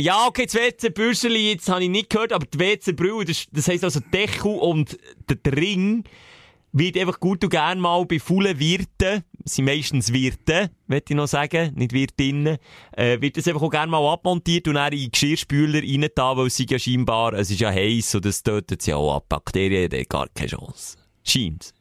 [0.00, 3.84] Ja, okay, das WC-Bürsteli, jetzt habe ich nicht gehört, aber die WC-Brille, das, das heisst
[3.84, 4.96] also Deckel und
[5.28, 6.04] der Ring
[6.72, 11.26] wird einfach gut und gern mal bei vollen Wirten, sind meistens Wirte, möchte ich noch
[11.26, 12.58] sagen, nicht Wirtinnen,
[12.96, 16.46] äh, wird das einfach auch gerne mal abmontiert und dann in Geschirrspüler rein da, weil
[16.46, 19.26] es sind ja scheinbar, es ist ja heiß und das tötet sie auch ab.
[19.28, 20.96] Bakterien, haben gar keine Chance.
[21.24, 21.72] Scheint.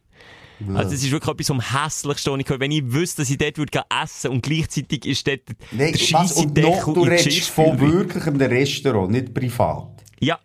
[0.73, 3.57] Also, das ist wirklich etwas am hässlichsten, was ich Wenn ich wüsste, dass ich dort
[3.57, 6.01] würde essen und gleichzeitig ist dort Nein, der was?
[6.01, 10.03] scheisse Und Deckel noch, du redest von einem Restaurant, nicht privat.
[10.19, 10.39] Ja.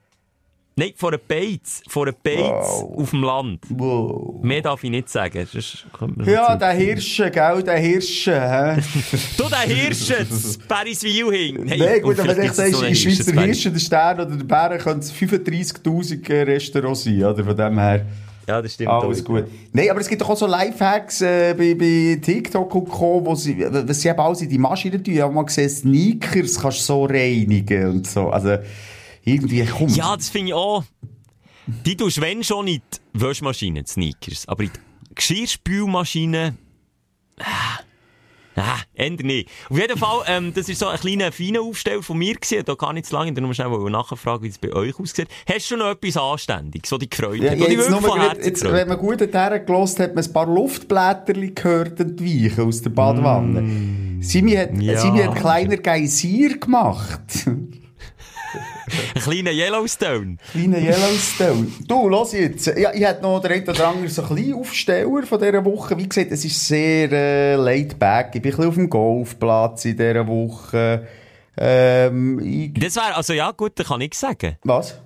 [0.75, 1.83] Nein, vor einem Beiz.
[1.87, 2.99] Vor einem Beiz Wow.
[2.99, 3.61] auf dem Land.
[3.69, 4.43] Wow.
[4.43, 5.47] Mehr darf ich nicht sagen.
[5.51, 5.87] sonst
[6.27, 8.81] Ja, der Hirsche, gell, der Hirsche, hä?
[9.37, 11.65] Du, der Hirsch, das Pariswil hing.
[11.67, 15.01] Nein, gut, aber in einen Schweiz der Hirsch, Hirsche, der Stern oder der Bären, können
[15.01, 17.45] es 35'000 Restaurants sein, oder?
[17.45, 18.07] Von dem her,
[18.49, 18.89] Ja, das stimmt.
[18.91, 19.25] alles auch.
[19.25, 19.45] gut.
[19.75, 23.35] Nein, aber es gibt doch auch so Lifehacks äh, bei, bei TikTok und Co., wo
[23.35, 25.13] sie, was sie eben alles in die Maschine tun.
[25.15, 28.31] Ich habe mal gesehen, Sneakers kannst du so reinigen und so.
[28.31, 28.57] Also,
[29.25, 29.89] irgendwie, komm.
[29.89, 30.85] Ja, das finde ich auch.
[31.67, 32.83] Die tust wenn schon, in
[33.15, 34.49] die Wäschmaschine, die Sneakers.
[34.49, 36.57] Aber in die Geschirrspülmaschine...
[37.39, 37.81] Ah,
[38.57, 39.49] ah, eher nicht.
[39.71, 42.65] Auf jeden Fall, ähm, das war so ein kleiner, feiner Aufsteller von mir gewesen.
[42.65, 43.33] Da gar nicht zu lange.
[43.33, 45.29] Nur schnell nachfragen, wie es bei euch aussieht.
[45.49, 48.01] Hast du noch etwas Anständiges, so die gefreut Ja, ja, jetzt nur
[48.35, 52.83] jetzt, gefreut wenn man gut hergelost hat, hat man ein paar Luftblätterchen gehört entweichen aus
[52.83, 54.21] der Badewanne.
[54.21, 55.01] Simi hat, Ja.
[55.01, 57.21] Simi hat kleiner Geysir gemacht.
[59.15, 60.37] Ein kleiner Yellowstone.
[60.53, 61.67] Kleiner Yellowstone.
[61.87, 62.67] Du, los jetzt.
[62.67, 65.97] Ja, ich hätte noch den einen oder anderen so kleinen Aufsteller von dieser Woche.
[65.99, 68.31] Wie gesagt, es ist sehr äh, laid back.
[68.35, 71.07] Ich bin ein bisschen auf dem Golfplatz in dieser Woche.
[71.57, 74.57] Ähm, ich, Das wäre, also ja, gut, da kann ich sagen.
[74.65, 74.99] was?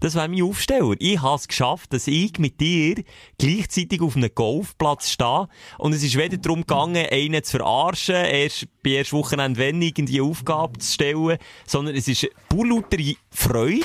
[0.00, 0.94] Das wäre mein Aufsteller.
[0.98, 3.02] Ich habe es geschafft, dass ich mit dir
[3.38, 5.48] gleichzeitig auf einem Golfplatz stehe.
[5.78, 10.20] Und es ist weder darum gegangen, einen zu verarschen, erst bei erst Wochenende wenn irgendwie
[10.20, 13.84] eine Aufgabe zu stellen, sondern es ist pur lautere Freude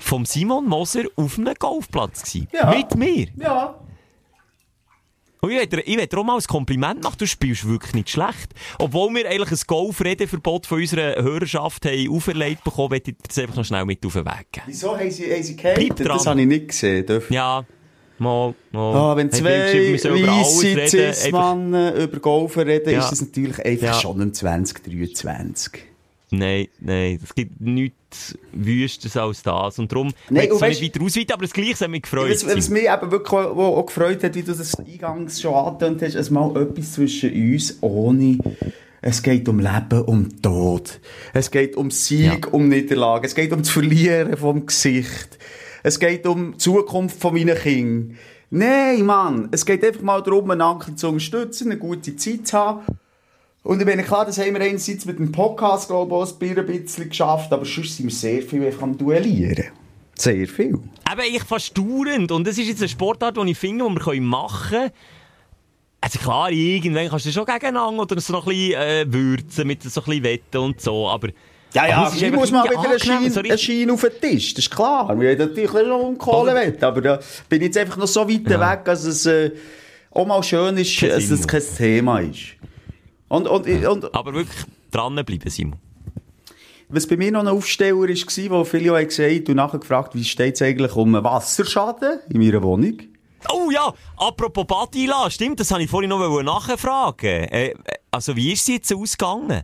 [0.00, 2.48] vom Simon Moser auf einem Golfplatz gewesen.
[2.52, 2.70] Ja.
[2.70, 3.26] Mit mir.
[3.36, 3.79] Ja.
[5.42, 8.52] Und ich will, auch mal ein Kompliment machen, du spielst wirklich nicht schlecht.
[8.78, 13.56] Obwohl wir eigentlich ein Golfredeverbot von unserer Hörerschaft haben auferlegt bekommen, will ich das einfach
[13.56, 14.66] noch schnell mit auf den Weg geben.
[14.66, 16.06] Wieso haben sie, haben sie gehatet?
[16.06, 17.06] Das habe ich nicht gesehen.
[17.06, 17.64] Darf Ja,
[18.18, 18.94] mal, mal.
[18.94, 22.98] Ah, wenn zwei weisse Cis-Mannen über Golfen reden, Ja.
[23.00, 23.94] ist das natürlich einfach Ja.
[23.94, 25.89] schon im 2023.
[26.30, 29.78] Nein, nein, es gibt nichts Wüstes als das.
[29.78, 32.30] Und darum Nein, und weißt- nicht weiter ausweiten, aber das Gleiche hat mich gefreut.
[32.30, 35.54] Was, was mich eben wirklich auch, auch, auch gefreut hat, wie du das eingangs schon
[35.54, 38.38] angetönt hast, es mal etwas zwischen uns ohne...
[39.02, 41.00] Es geht um Leben, um Tod.
[41.32, 42.52] Es geht um Sieg, Ja.
[42.52, 43.26] um Niederlage.
[43.26, 45.38] Es geht um das Verlieren vom Gesicht.
[45.82, 48.18] Es geht um die Zukunft von meinen Kindern.
[48.50, 49.48] Nein, Mann.
[49.52, 52.80] Es geht einfach mal darum, einen Anker zu unterstützen, eine gute Zeit zu haben.
[53.62, 56.38] Und ich bin klar, das haben wir einerseits mit dem Podcast, glaube ich, auch ein
[56.38, 59.66] bisschen- ein bisschen geschafft, aber sonst sind wir sehr viel einfach am Duellieren.
[60.14, 60.78] Sehr viel.
[61.10, 62.32] Eben, ich verstaurend.
[62.32, 64.90] Und das ist jetzt eine Sportart, die ich finde, die wir machen können.
[66.02, 69.82] Also klar, irgendwann kannst du schon gegeneinander oder so noch ein bisschen äh, würzen mit
[69.82, 71.28] so ein bisschen Wetten und so, aber...
[71.74, 74.54] Ja, ja, aber es ist ich muss mal wieder einen Schein, einen auf den Tisch,
[74.54, 75.08] das ist klar.
[75.20, 78.28] Wir haben natürlich schon um Kohle wett, aber da bin ich jetzt einfach noch so
[78.28, 78.72] weit Ja.
[78.72, 79.50] weg, dass es äh,
[80.10, 82.56] auch mal schön ist, dass es kein Thema ist.
[83.30, 85.78] Und, und, und Aber wirklich dranbleiben, Simon.
[86.88, 90.24] was bei mir noch ein Aufsteller war, wo viele auch gesagt haben nachher gefragt, wie
[90.24, 92.98] steht es eigentlich um einen Wasserschaden in meiner Wohnung?
[93.48, 97.44] Oh ja, apropos Badila, stimmt, das habe ich vorhin noch nachfragen.
[97.44, 97.74] Äh,
[98.10, 99.62] also, wie ist sie jetzt ausgegangen?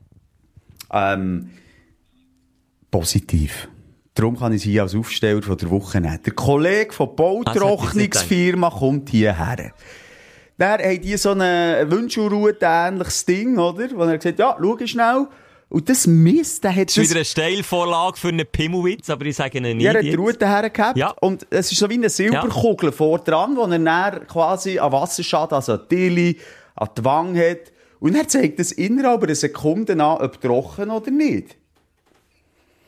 [0.93, 1.51] Ähm,
[2.93, 3.69] positiv.
[4.15, 6.21] Darum kann ich sie als Aufsteller von der Woche nehmen.
[6.25, 9.73] Der Kollege von Bautrocknungsfirma kommt hierher.
[10.59, 13.89] Der hat die so ein Wünschelroute-ähnliches Ding, oder?
[13.95, 15.27] Wo er gesagt ja, schau schnell.
[15.69, 19.35] Und das Mist, der hat Das ist wieder eine Steilvorlage für einen Pimmelwitz, aber ich
[19.35, 20.15] sage ihn nicht Ja, er hat die.
[20.15, 20.97] Route hergehabt.
[20.97, 21.13] Ja.
[21.21, 25.57] Und es ist so wie eine Silberkugel vor dran, wo er dann quasi an Wasserschaden,
[25.57, 26.39] also an die Tilly,
[26.77, 27.73] an die Wange hat.
[27.99, 31.57] Und er zeigt das innerhalb einer Sekunde an, ob trocken oder nicht.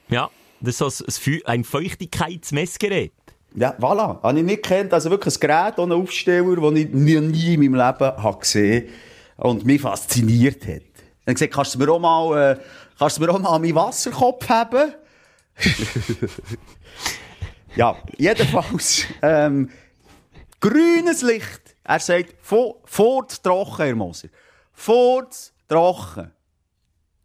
[0.08, 3.12] Ja, das ist so ein Feuchtigkeitsmessgerät.
[3.54, 4.22] Ja, voilà.
[4.22, 4.92] Habe ich nicht kennt.
[4.92, 8.88] Also wirklich ein Gerät ohne Aufsteller, das ich nie, nie in meinem Leben habe gesehen
[9.36, 10.82] und mich fasziniert hat.
[11.24, 12.58] Dann gesagt, kannst du mir auch mal, äh,
[12.98, 14.92] kannst du mir auch mal meinen Wasserkopf haben?
[17.76, 19.70] ja, jedenfalls, ähm,
[20.60, 21.76] grünes Licht.
[21.84, 24.28] Er sagt, vor, fort trocken, Herr Moser.
[24.72, 26.30] Fort trocken.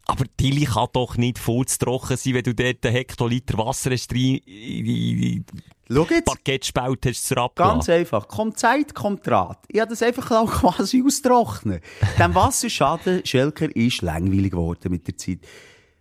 [0.06, 5.46] Aber Tilly kann doch nicht furztrocken sein, wenn du dort einen Hektoliter Wasser hast, in
[5.92, 6.26] Schau jetzt.
[6.26, 8.28] Parkettspalt hast zur Ganz einfach.
[8.28, 9.60] Kommt Zeit, kommt Rat.
[9.68, 11.80] Ich habe das einfach auch quasi austrocknen.
[12.18, 15.40] Dem Wasserschaden, Schelker, ist langweilig geworden mit der Zeit.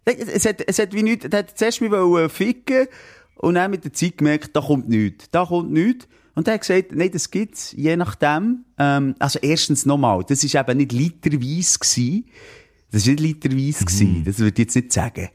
[0.05, 2.89] Es hat, es hat wie nichts, er hat zuerst mich wollen ficken
[3.37, 5.31] und dann mit der Zeit gemerkt, da kommt nichts.
[5.31, 6.09] Da kommt nichts.
[6.35, 8.65] Und er hat gesagt, nein, das gibt's, je nachdem.
[8.79, 12.25] Ähm, also erstens nochmal, das ist eben nicht literweise gewesen.
[12.91, 14.25] Das ist nicht literweise gewesen.
[14.25, 15.29] Das würde ich jetzt nicht sagen.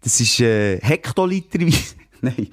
[0.00, 1.96] Das ist, äh, hektoliterweise.
[2.26, 2.48] Nein.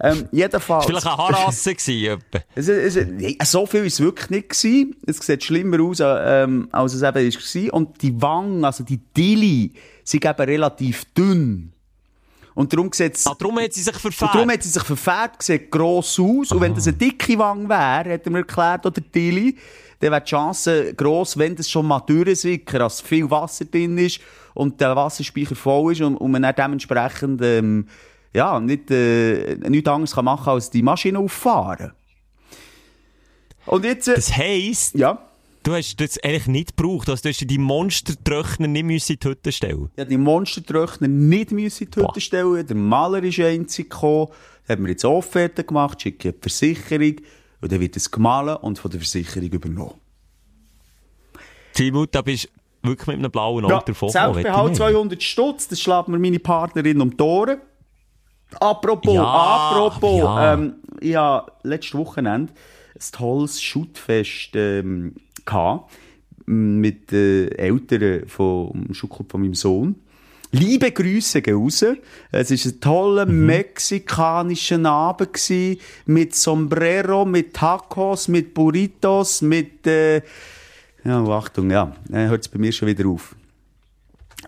[0.00, 0.86] Ähm, jedenfalls.
[0.86, 2.22] Vielleicht eine Harasse gewesen.
[2.54, 4.48] Es, es, nee, so viel war es wirklich nicht.
[4.50, 4.96] Gewesen.
[5.06, 7.74] Es sieht schlimmer aus, ähm, als es eben war.
[7.74, 9.72] Und die Wangen, also die Dilly,
[10.04, 11.72] sind eben relativ dünn.
[12.54, 13.26] Und darum sieht es...
[13.26, 14.30] Ah, darum hat sie sich verfehlt.
[14.32, 16.52] darum hat sie sich verfärbt, sieht gross aus.
[16.52, 19.56] Und wenn das eine dicke Wange wäre, hat er mir erklärt, oder Tilly,
[20.00, 24.20] dann wäre die Chance gross, wenn das schon mal durchsickert, dass viel Wasser drin ist
[24.54, 27.88] und der Wasserspeicher voll ist und, und man dann dementsprechend, ähm,
[28.36, 31.92] ja, nicht, äh, nichts anderes kann machen als die Maschine auffahren.
[33.64, 35.18] Und jetzt, äh, Das heisst, ja,
[35.62, 37.08] du hast das eigentlich nicht gebraucht.
[37.08, 41.50] Also, du hast die Monstertröchner nicht müssen in die Hütte stellen ja, die Monstertröchner nicht
[41.50, 42.20] müssen in die Hütte Boah.
[42.20, 42.66] stellen.
[42.66, 44.28] Der Maler ist einzig gekommen,
[44.68, 47.16] hat mir jetzt Offerte gemacht, schickt die Versicherung
[47.62, 49.94] und dann wird es gemahlen und von der Versicherung übernommen.
[51.72, 52.50] Timut, da bist
[52.82, 57.00] wirklich mit einem blauen Auge Ja, davon Selbstbehalt 200 Stutz, das schlägt mir meine Partnerin
[57.00, 57.60] um die Ohren.
[58.60, 60.54] Apropos, Ja, apropos, ja.
[60.54, 62.52] ähm, ich hatte letztes Wochenende
[62.94, 65.14] ein tolles Shootfest ähm,
[65.44, 65.92] gehabt,
[66.46, 69.96] mit äh, Eltern vom Schuhclub von meinem Sohn.
[70.52, 71.84] Liebe Grüße gehen raus.
[72.30, 73.46] Es war ein toller Mhm.
[73.46, 80.22] mexikanischer Abend gewesen, mit Sombrero, mit Tacos, mit Burritos, mit, äh,
[81.04, 83.34] ja, Achtung, ja, dann hört es bei mir schon wieder auf.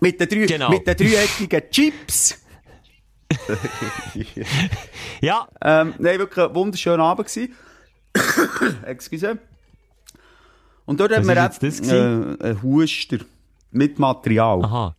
[0.01, 0.69] Mit den, drei, Genau.
[0.69, 2.41] mit den dreieckigen Chips.
[5.21, 7.53] Ja, Ähm, nein, wirklich ein wunderschöner Abend gewesen.
[8.85, 9.37] Excuse.
[10.85, 13.17] Und dort Was haben wir jetzt das äh, einen Huster
[13.71, 14.63] mit Material.
[14.63, 14.95] aha.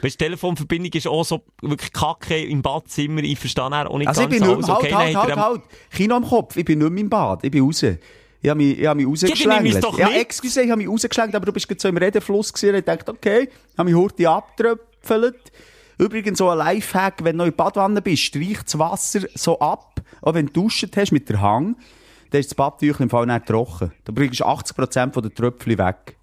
[0.00, 3.22] Weißt, die Telefonverbindung ist auch so wirklich kacke im Badzimmer.
[3.22, 4.66] Ich verstehe auch nicht Also ich ganz bin nicht alles.
[4.66, 5.60] mehr, Okay, halt, halt, halt, halt.
[5.92, 6.56] Kino am Kopf.
[6.56, 7.44] Ich bin nicht mehr im Bad.
[7.44, 7.82] Ich bin raus.
[7.82, 9.84] Ich habe mich, ich habe mich rausgeschlängelt.
[9.98, 12.74] ja, excuse, ich habe mich rausgeschlängelt, aber du bist gerade so im Redefluss gewesen.
[12.76, 15.52] Ich dachte, okay, ich habe mich hurtig abgetröpfelt.
[15.98, 20.34] Übrigens so ein Lifehack, wenn du in Badwanne bist, streich das Wasser so ab, auch
[20.34, 21.76] wenn du duscht hast mit der Hang,
[22.30, 23.92] dann ist das Badtüchlein im Fall nicht trocken.
[24.04, 26.16] Da bringst du 80% von der Tröpfchen weg.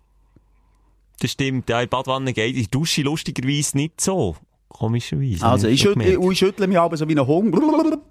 [1.21, 2.55] Das stimmt, ja, in Badwanne geht.
[2.55, 4.35] Ich dusche lustigerweise nicht so.
[4.69, 5.45] Komischerweise.
[5.45, 7.53] Also, ich schüttle, ich schüttle mich aber so wie ein Hund.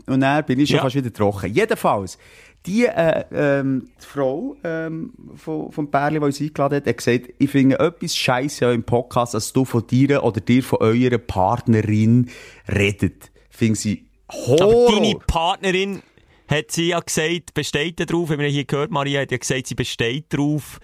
[0.06, 0.82] Und dann bin ich schon Ja.
[0.82, 1.52] fast wieder trocken.
[1.52, 2.18] Jedenfalls,
[2.66, 7.32] die, äh, ähm, die Frau, ähm, von, vom Pärchen, die uns eingeladen hat, hat gesagt,
[7.38, 11.18] ich finde etwas scheisse ja im Podcast, dass du von dir oder dir von eurer
[11.18, 12.30] Partnerin
[12.68, 13.30] redet.
[13.50, 14.92] Finde sie Aber Horror.
[14.92, 16.02] deine Partnerin
[16.48, 19.74] hat sie ja gesagt, besteht darauf, haben wir hier gehört, Maria hat ja gesagt, sie
[19.74, 20.80] besteht darauf,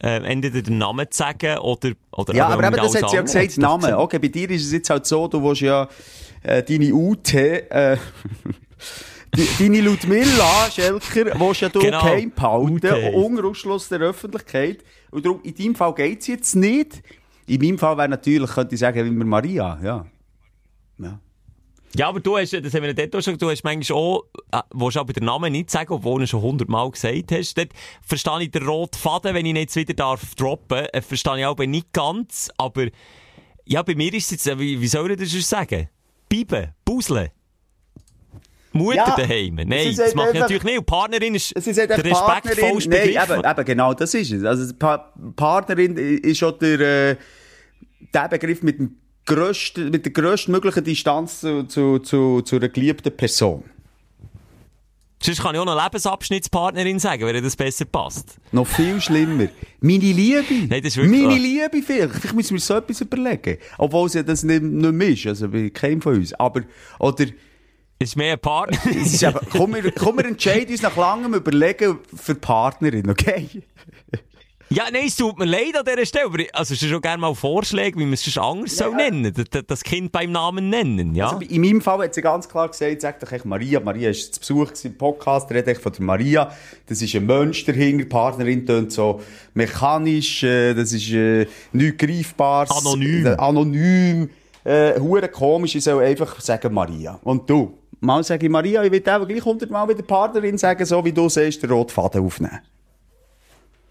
[0.00, 3.22] äh, entweder den Namen zu sagen oder, oder Ja, aber eben, das hat sie ja
[3.22, 3.98] gesagt, Name.
[3.98, 5.88] Okay, bei dir ist es jetzt halt so, du willst ja
[6.42, 7.96] äh, deine UT, äh,
[9.58, 12.00] deine Ludmilla Schelker, willst ja du Genau.
[12.00, 13.14] geheim behalten, UT.
[13.14, 14.84] unter Ausschluss der Öffentlichkeit.
[15.10, 17.02] Und darum, in deinem Fall geht's jetzt nicht.
[17.46, 20.06] In meinem Fall wäre natürlich, könnte ich sagen, wie wir Maria, ja.
[20.98, 21.20] Ja.
[21.94, 24.60] Ja, aber du hast, das haben wir dort auch schon, du hast manchmal auch, äh,
[24.74, 27.56] willst aber den Namen nicht sagen, obwohl du ihn schon hundertmal gesagt hast.
[27.56, 27.70] Dort
[28.02, 31.46] verstehe ich den roten Faden, wenn ich ihn jetzt wieder darf droppen, äh, verstehe ich
[31.46, 32.88] aber nicht ganz, aber,
[33.64, 35.88] ja, bei mir ist es jetzt, äh, wie, wie soll ich das sonst sagen?
[36.28, 37.32] Bieben, Busle.
[38.72, 39.54] Mutter Ja, daheim.
[39.54, 40.78] Nein, das sagt mache ich einfach- natürlich nicht.
[40.78, 44.30] Und Partnerin ist Sie sagt der einfach Partnerin, respektvollste nein, eben, eben, genau, das ist
[44.32, 44.44] es.
[44.44, 46.80] Also, pa Partnerin ist auch der,
[47.12, 47.16] äh,
[48.14, 48.96] der Begriff mit, dem
[49.26, 53.64] grössten, mit der grösstmöglichen Distanz zu, zu, zu, zu einer geliebten Person.
[55.20, 58.36] Sonst kann ich auch noch Lebensabschnittspartnerin sagen, wenn das besser passt.
[58.52, 59.48] Noch viel schlimmer.
[59.80, 60.44] Meine Liebe.
[60.68, 61.40] Nein, das ist wirklich- Meine.
[61.40, 62.32] Liebe vielleicht.
[62.34, 63.58] Müssen wir uns so etwas überlegen.
[63.78, 65.26] Obwohl es ja das nicht, nicht mehr ist.
[65.26, 66.32] Also bei keinem von uns.
[66.34, 66.62] Aber,
[67.00, 67.32] oder, Es
[67.98, 68.78] ist mehr ein Partner.
[68.90, 73.48] ist eben, komm, wir, komm, wir entscheiden uns nach langem Überlegen für Partnerin, okay?
[74.70, 77.00] Ja, nein, es tut mir leid an dieser Stelle, aber ich- also es ist schon
[77.00, 79.32] gerne mal Vorschläge, wie man es anders soll nennen.
[79.50, 81.30] Das, das- Kind beim Namen nennen, ja?
[81.30, 83.80] Also in meinem Fall hat sie ganz klar gesagt, sag doch echt Maria.
[83.80, 86.52] Maria ist zu Besuch im Podcast, redet echt von der Maria.
[86.86, 89.22] Das ist ein Mensch dahinter, die Partnerin tönt so
[89.54, 92.70] mechanisch, äh, das ist äh, nichts Greifbares.
[92.70, 93.24] Anonym.
[93.26, 94.30] Äh, anonym,
[94.64, 97.18] äh, komisch, ich soll einfach sagen Maria.
[97.24, 97.77] Und du?
[98.00, 101.28] Mal sage ich Maria, ich will aber gleich hundertmal wieder Partnerin sagen, so wie du
[101.28, 102.60] sagst, den roten Faden aufnehmen.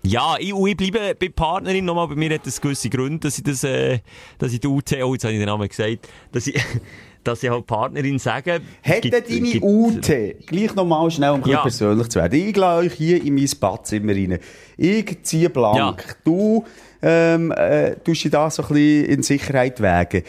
[0.03, 2.07] Ja, ich, ich bleibe bei Partnerin nochmal.
[2.07, 3.99] Bei mir hat es gewisse Gründe, dass ich das, äh,
[4.37, 6.55] dass ich die UT, oh, jetzt habe ich den Namen gesagt, dass ich,
[7.25, 8.61] dass ich halt Partnerin sage.
[9.01, 11.61] Gibt- deine gibt- Ute, gleich nochmal schnell, um Ja.
[11.61, 14.39] persönlich zu werden, ich lade euch hier in mein Badzimmer rein.
[14.77, 16.05] Ich ziehe blank.
[16.07, 16.13] Ja.
[16.23, 16.63] Du,
[17.01, 20.23] ähm, äh, tust dich da so ein bisschen in Sicherheit wägen.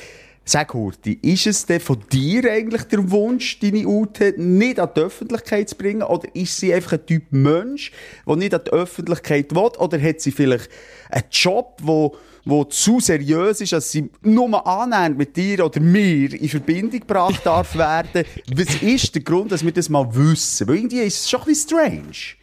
[0.51, 5.01] Sag, Hurti, ist es denn von dir eigentlich der Wunsch, deine Ute nicht an die
[5.01, 6.03] Öffentlichkeit zu bringen?
[6.03, 7.93] Oder ist sie einfach ein Typ Mensch,
[8.27, 9.71] der nicht an die Öffentlichkeit will?
[9.79, 10.71] Oder hat sie vielleicht
[11.11, 16.33] einen Job, wo, wo zu seriös ist, dass sie nur annähernd mit dir oder mir
[16.33, 18.25] in Verbindung gebracht darf werden?
[18.51, 20.67] Was ist der Grund, dass wir das mal wissen?
[20.67, 22.38] Weil irgendwie ist es schon ein bisschen strange.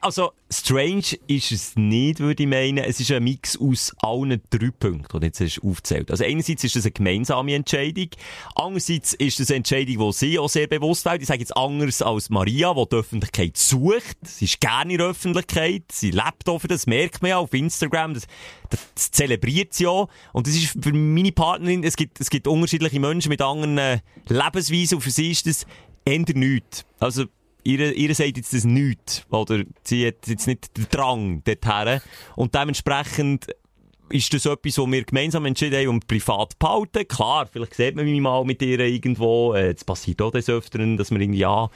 [0.00, 2.78] Also, strange ist es nicht, würde ich meinen.
[2.78, 6.76] Es ist ein Mix aus allen drei Punkten, die jetzt hast aufgezählt Also, einerseits ist
[6.76, 8.08] das eine gemeinsame Entscheidung.
[8.54, 11.22] Andererseits ist das eine Entscheidung, die sie auch sehr bewusst wählt.
[11.22, 14.16] Ich sage jetzt anders als Maria, die die Öffentlichkeit sucht.
[14.24, 15.84] Sie ist gerne in der Öffentlichkeit.
[15.92, 16.86] Sie lebt für das.
[16.86, 18.14] merkt man ja auf Instagram.
[18.14, 18.26] Das,
[18.70, 20.08] das, zelebriert sie auch.
[20.32, 23.98] Und das ist für meine Partnerin, es gibt, es gibt unterschiedliche Menschen mit anderen äh,
[24.28, 25.66] Lebensweisen und für sie ist das
[26.04, 26.84] eher nichts.
[26.98, 27.26] Also,
[27.66, 29.26] ihr, ihr sagt jetzt das nichts.
[29.30, 32.00] Oder sie hat jetzt nicht den Drang dorthin.
[32.36, 33.46] Und dementsprechend
[34.08, 37.08] ist das etwas, was wir gemeinsam entschieden haben und privat behalten.
[37.08, 39.54] Klar, vielleicht sieht man mich mal mit ihr irgendwo.
[39.54, 41.68] Äh, Es passiert auch des Öfteren, dass wir irgendwie ja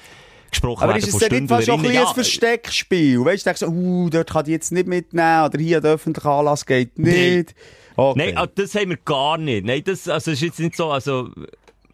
[0.51, 2.09] gesprochen Aber werden ist es denn nicht fast schon ein, bisschen Stündlerinnen.
[2.09, 3.25] ein Versteckspiel?
[3.25, 6.67] Weißt du, denkst uh, dort kann die jetzt nicht mitnehmen, oder hier der öffentliche Anlass
[6.67, 7.55] geht nicht.
[7.97, 8.19] Okay.
[8.27, 9.67] Nein, ah, das haben wir gar nicht.
[9.67, 11.31] Nein, das also ist jetzt nicht so, also...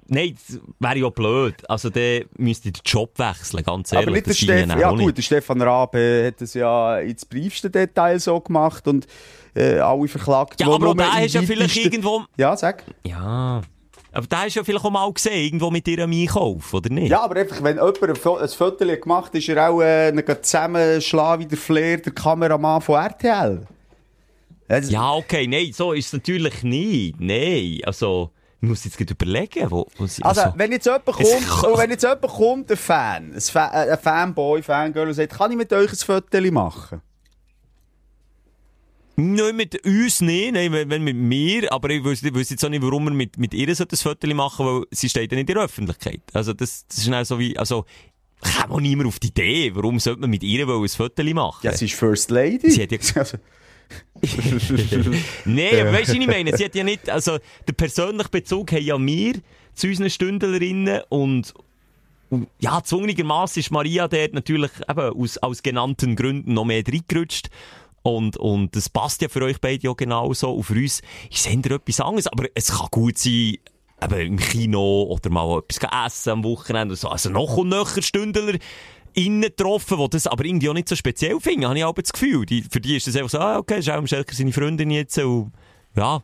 [0.09, 1.55] Nein, das wäre ja blöd.
[1.69, 4.07] Also, dann müsste den Job wechseln, ganz ehrlich.
[4.07, 8.19] Aber nicht der Stefan, ja gut, der Stefan Rabe hat das ja ins briefste Detail
[8.21, 9.07] so gemacht und
[9.55, 10.61] äh, alle verklagt.
[10.61, 12.23] Ja, aber der ist ja vielleicht irgendwo...
[12.37, 12.85] Ja, sag.
[13.05, 13.63] Ja...
[14.13, 16.89] Aber da hast du ja vielleicht auch mal gesehen, irgendwo mit dir am Einkauf, oder
[16.89, 17.11] nicht?
[17.11, 20.15] Ja, aber einfach, wenn jemand ein, Fo- ein Foto gemacht hat, ist er auch äh,
[20.41, 23.67] zusammenschlagen wie der Flair, der Kameramann von RTL.
[24.71, 27.21] Ja, das- Ja, okay, nein, so ist es natürlich nicht.
[27.21, 28.31] Nein, also,
[28.67, 32.23] muss jetzt überlegen, wo, wo sie, Also, wenn jetzt jemand kommt, kann- wenn jetzt jemand
[32.29, 35.91] kommt, ein Fan, ein, Fa äh, ein Fanboy, Fangirl, und sagt, kann ich mit euch
[35.93, 37.03] ein Foto machen?
[39.19, 43.05] Nein, mit uns nicht, nein, wenn, mit mir, aber ich wüsste jetzt auch nicht, warum
[43.05, 45.65] wir mit, mit ihr so ein Foto machen, weil sie steht ja nicht in der
[45.65, 46.21] Öffentlichkeit.
[46.35, 47.87] Also, das, das ist dann so wie, also,
[48.43, 51.61] kam auch niemand auf die Idee, warum sollte man mit ihr ein Foto machen?
[51.63, 52.71] Ja, sie ist First Lady.
[52.71, 53.39] Sie hat ja- Also,
[55.45, 56.57] Nein, aber weißt du, was ich meine?
[56.57, 59.35] Sie hat ja nicht, also, der persönliche Bezug haben ja wir
[59.75, 61.55] zu unseren Stündlerinnen und,
[62.31, 67.49] und ja, zwungenermassen ist Maria dort natürlich eben aus, aus genannten Gründen noch mehr reingerutscht.
[68.03, 70.53] Und, und das passt ja für euch beide auch genauso.
[70.53, 72.29] Und für uns ist es etwas anderes.
[72.29, 73.59] Aber es kann gut sein,
[74.03, 77.09] eben im Kino oder mal etwas essen am Wochenende so.
[77.09, 78.59] Also noch und nöcher Stündler
[79.17, 82.13] innen getroffen, die das aber irgendwie auch nicht so speziell finden, habe ich auch das
[82.13, 82.47] Gefühl.
[82.47, 85.53] Die, für die ist das einfach so, ah, okay, im Schelker seine Freundin jetzt und,
[85.97, 86.23] ja,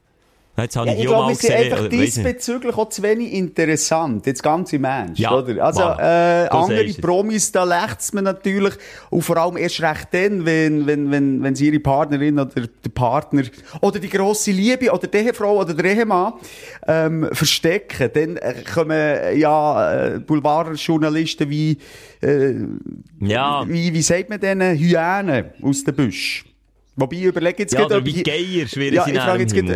[0.58, 1.52] jetzt habe Ja, ich ich glaube, gesehen.
[1.72, 1.92] einfach nicht.
[2.16, 4.26] diesbezüglich auch zu wenig interessant.
[4.26, 5.64] Jetzt ganz im Ernst, Ja, oder?
[5.64, 6.44] Also, voilà.
[6.44, 6.84] äh, andere.
[7.00, 8.74] Promis, da lächzt man natürlich.
[9.10, 12.90] Und vor allem erst recht dann, wenn, wenn, wenn, wenn sie ihre Partnerin oder der
[12.94, 13.42] Partner
[13.80, 16.34] oder die grosse Liebe oder die Ehefrau oder der Ehemann
[16.86, 18.10] ähm, verstecken.
[18.12, 21.78] Dann äh, kommen ja äh, Boulevardjournalisten wie,
[22.22, 22.54] äh,
[23.20, 23.64] Ja.
[23.66, 26.44] wie, wie sagt man denen, Hyänen aus dem Busch.
[26.94, 29.72] Wobei, ich überlege jetzt Ja, gerade, wie ich- Geier, schwierig ja, ich frage jetzt gerade,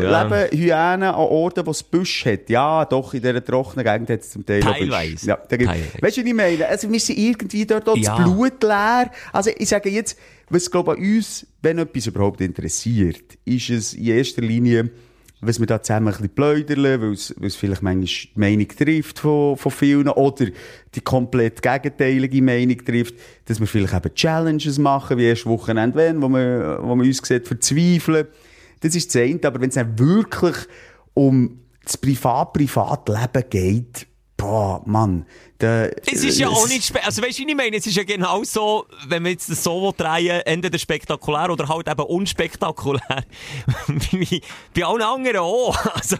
[0.51, 2.51] leben Hyänen an Orten, wo es Büsch hat?
[2.51, 4.61] Ja, doch, in dieser trockenen Gegend hat es zum Teil.
[4.61, 5.27] Teilweise.
[5.27, 5.93] Ja, da gibt- Teilweise.
[6.03, 6.67] Weißt du, was ich meine?
[6.69, 8.17] Also, wir sind irgendwie dort auch Ja.
[8.19, 9.11] das Blut leer.
[9.33, 10.19] Also, ich sage jetzt,
[10.51, 14.91] was, glaube an uns, wenn etwas überhaupt interessiert, ist es in erster Linie,
[15.41, 19.57] was wir da zusammen ein bisschen pläudern, weil es, vielleicht manchmal die Meinung trifft von,
[19.57, 20.47] von vielen oder
[20.95, 23.15] die komplett gegenteilige Meinung trifft,
[23.45, 27.19] dass wir vielleicht eben Challenges machen, wie erst Wochenende, wenn, wo man, wo man uns
[27.19, 28.27] sieht, verzweifeln.
[28.81, 30.57] Das ist das eine, aber wenn es dann wirklich
[31.13, 34.07] um das Privat-Privatleben geht,
[34.37, 35.25] boah, Mann,
[35.59, 37.77] da, Es ist ja auch nicht spe Also weißt du, wie ich meine?
[37.77, 41.89] Es ist ja genau so, wenn wir jetzt das so drehen, entweder spektakulär oder halt
[41.89, 43.25] eben unspektakulär.
[44.11, 44.43] Wie
[44.75, 45.77] bei allen anderen auch.
[45.97, 46.17] Also,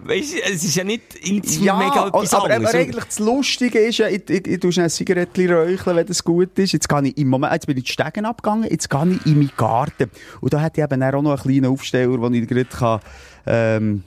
[0.00, 2.74] weißt du, es ist ja nicht irgendwie Ja, mega etwas aber, aber anderes.
[2.74, 6.24] eigentlich das Lustige ist ja, ich, ich, ich tue schnell ein Zigarettchen räucheln, wenn das
[6.24, 6.72] gut ist.
[6.72, 9.38] Jetzt, gehe ich im Moment, jetzt bin ich die Stegen abgegangen, jetzt gehe ich in
[9.38, 10.10] meinen Garten.
[10.40, 13.00] Und da hat ich eben auch noch einen kleinen Aufsteller, den ich gerade kann,
[13.46, 14.04] ähm,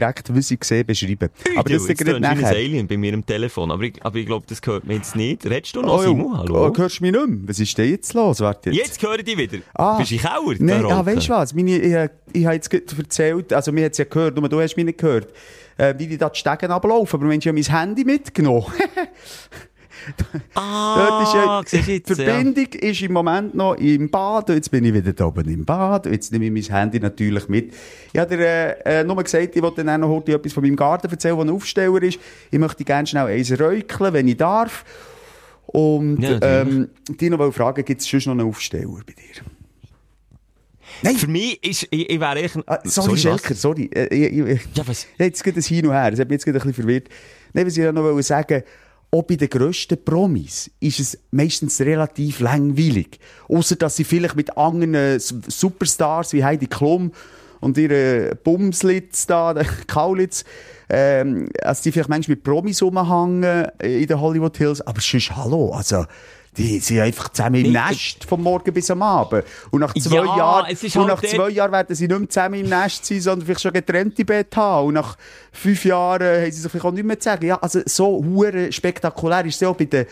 [0.00, 2.56] direkt, was ich sehe, beschreiben Aber Du, das ist gerade wie ein nachher.
[2.56, 3.70] Alien bei mir am Telefon.
[3.70, 5.44] Aber ich, aber ich glaube, das gehört mir jetzt nicht.
[5.46, 6.08] Redest du Oh, noch, ja.
[6.08, 6.36] Simon?
[6.38, 6.66] Hallo?
[6.68, 7.38] Oh, hörst du mich nicht mehr?
[7.48, 8.40] Was ist denn jetzt los?
[8.40, 8.86] Warte jetzt.
[8.86, 9.58] Jetzt höre ich dich wieder.
[9.74, 9.98] Ah.
[9.98, 10.54] Bist du Kauer?
[10.58, 11.54] Nein, ah, weißt du was?
[11.54, 14.60] Meine, ich, äh, ich habe jetzt erzählt, also mir hat es ja gehört, nur du
[14.60, 15.28] hast mich nicht gehört,
[15.76, 18.66] äh, wie die da die Stegen ablaufen, aber Mensch, ich habe mein Handy mitgenommen.
[20.54, 24.70] Dort ist ja, Ah, du jetzt, die Verbindung ist im Moment noch im Bad, jetzt
[24.70, 27.72] bin ich wieder da oben im Bad, jetzt nehme ich mein Handy natürlich mit.
[28.12, 30.76] Ich habe dir äh, nur gesagt, ich wollte dann auch noch heute etwas von meinem
[30.76, 32.18] Garten erzählen, wo ein Aufsteller ist.
[32.50, 34.84] Ich möchte gerne schnell eins räucheln, wenn ich darf.
[35.66, 39.42] Und Ja, ähm, die noch fragen, gibt es schon noch einen Aufsteller bei dir?
[41.02, 41.16] Nein!
[41.16, 42.56] Für mich ist, ich, ich wäre echt...
[42.66, 43.20] Ah, sorry, was?
[43.20, 43.90] Schelker, sorry.
[43.92, 45.06] Äh, ich, ich, Ja, was?
[45.18, 46.10] Jetzt geht es hin und her.
[46.10, 47.08] Das hat mich jetzt ein bisschen verwirrt.
[47.52, 48.62] Nein, was ich noch wollte sagen
[49.14, 53.20] auch bei den grössten Promis ist es meistens relativ langweilig.
[53.48, 57.12] Außer dass sie vielleicht mit anderen S- Superstars wie Heidi Klum
[57.60, 59.54] und ihre Bumslitz da,
[59.86, 60.44] Kaulitz,
[60.88, 64.80] ähm, also die vielleicht manchmal mit Promis rumhängen in den Hollywood Hills.
[64.80, 66.04] Aber sonst, hallo, also,
[66.56, 69.44] die sind einfach zusammen im Nee, Nest, vom Morgen bis am Abend.
[69.70, 72.60] Und nach zwei Ja, Jahren, und halt nach zwei Jahren werden sie nicht mehr zusammen
[72.60, 74.88] im Nest sein, sondern vielleicht schon getrennte Bett haben.
[74.88, 75.16] Und nach
[75.52, 77.46] fünf Jahren haben sie sich vielleicht auch nicht mehr zu sagen.
[77.46, 80.06] Ja, also so hure spektakulär ist es auch bei den,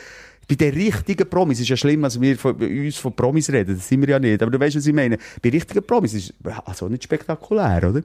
[0.49, 1.59] bei den richtigen Promis.
[1.59, 3.76] Es ist ja schlimm, dass wir von, bei uns von Promis reden.
[3.76, 4.43] Das sind wir ja nicht.
[4.43, 5.18] Aber du weißt, was ich meine.
[5.40, 8.03] Bei richtigen Promis ist es also nicht spektakulär, oder?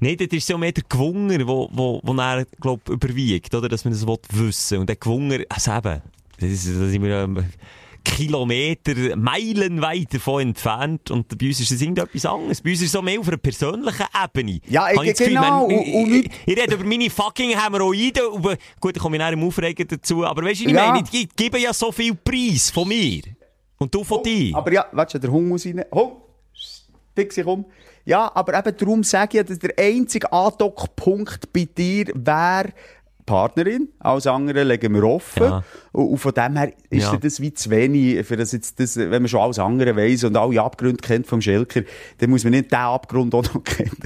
[0.00, 3.68] Nein, das ist so mehr der Gewunger, wo, wo, wo er, glaub, überwiegt, oder?
[3.68, 6.02] Dass man das will wissen Und der Gewunger, also eben,
[6.42, 7.44] das ist, da sind wir ähm,
[8.04, 11.10] Kilometer, Meilen weit davon entfernt.
[11.10, 12.60] Und bei uns ist es irgendetwas anderes.
[12.60, 14.60] Bei uns ist es so mehr auf einer persönlichen Ebene.
[14.68, 15.40] Ja, ich- Gefühl, genau.
[15.40, 18.22] man- Und- ich, und ich, ich rede über meine fucking Hämorrhoiden.
[18.36, 20.24] Über, gut, da komme ich nachher im Aufregen dazu.
[20.24, 20.88] Aber weißt du, ich Ja.
[20.92, 21.04] meine?
[21.12, 23.22] Ich, ich gebe ja so viel Preis von mir.
[23.78, 24.56] Und du von dir.
[24.56, 25.84] Aber ja, weißt du, der Hund muss rein.
[25.92, 26.12] Hund!
[27.14, 27.64] Fix dich um.
[28.04, 32.72] Ja, aber eben darum sage ich dass der einzige Andockpunkt bei dir wäre
[33.24, 33.88] Partnerin.
[34.00, 35.42] Alles andere legen wir offen.
[35.42, 35.64] Ja.
[35.92, 37.16] Und, von dem her ist Ja.
[37.16, 40.36] das wie zu wenig, für das jetzt das, wenn man schon alles andere weiss und
[40.36, 41.82] alle Abgründe kennt vom Schelker,
[42.18, 43.96] dann muss man nicht den Abgrund auch noch kennen.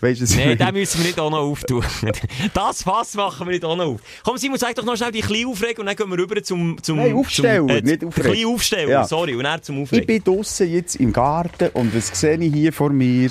[0.00, 1.84] Weißt du, ich Nein, den müssen wir nicht auch noch auftun.
[2.54, 4.00] Das Fass machen wir nicht auch noch auf.
[4.24, 6.82] Komm, Simon, sag doch noch schnell die kleine Aufregung und dann gehen wir rüber zum...
[6.82, 8.32] zum Nein, Aufsteller, zum, nicht Aufregung.
[8.32, 9.04] kleine Aufsteller, Ja.
[9.04, 10.06] sorry, und dann zum Ich Aufregen.
[10.06, 13.30] bin draussen jetzt im Garten und was sehe ich hier vor mir?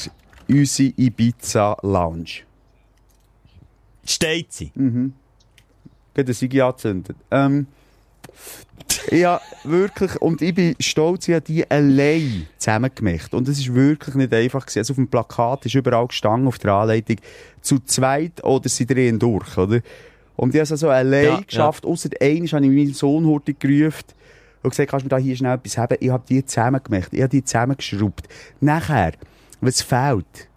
[0.49, 2.41] Unsere Ibiza Lounge.
[4.05, 4.71] Steht sie.
[6.19, 7.15] Gerade eine Sigi angezündet.
[7.31, 7.67] Ähm,
[9.11, 10.21] ja, wirklich.
[10.21, 13.33] Und ich bin stolz, ich habe die allein zusammengemacht.
[13.33, 14.79] Und es ist wirklich nicht einfach gewesen.
[14.79, 17.17] Also auf dem Plakat ist überall gestanden, auf der Anleitung,
[17.61, 19.79] zu zweit oder sie drehen durch, oder?
[20.35, 21.85] Und ich habe es also allein Ja, geschafft.
[21.85, 24.05] Ausser einmal habe ich meinen Sohn heute gerufen
[24.61, 25.97] und gesagt, kannst du mir da hier schnell etwas haben?
[26.01, 27.13] Ich habe die zusammengemacht.
[27.13, 28.27] Ich habe die zusammengeschraubt.
[28.59, 29.13] Nachher,
[29.61, 30.48] was fehlt?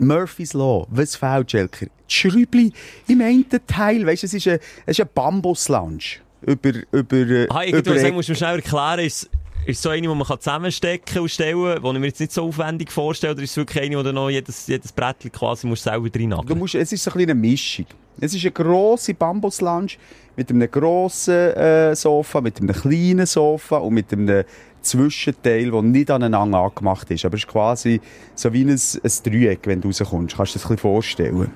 [0.00, 0.86] Murphy's Law.
[0.90, 1.86] Was fehlt, Schelker?
[1.86, 2.72] Die Schräubli
[3.06, 4.06] im einen Teil.
[4.06, 6.20] Weißt du, es ist ein, es ist ein Bambus-Lounge.
[6.42, 9.28] Über, über, Ah, ich über sagen, musst du mir schnell erklären, ist,
[9.66, 12.44] ist so eine, die man kann zusammenstecken und stellen, die ich mir jetzt nicht so
[12.44, 15.84] aufwendig vorstelle, oder ist es wirklich eine, wo du noch jedes, jedes Brettchen quasi musst
[15.84, 17.86] selber Du reinnageln musst, es ist so ein bisschen eine Mischung.
[18.22, 19.92] Es ist eine grosse Bambus-Lounge
[20.36, 24.44] mit einem grossen äh, Sofa, mit einem kleinen Sofa und mit einem
[24.82, 27.24] Zwischenteil, der nicht aneinander angemacht ist.
[27.24, 28.00] Aber es ist quasi
[28.34, 30.36] so wie ein, ein Dreieck, wenn du rauskommst.
[30.36, 31.50] Kannst du dir das ein bisschen vorstellen?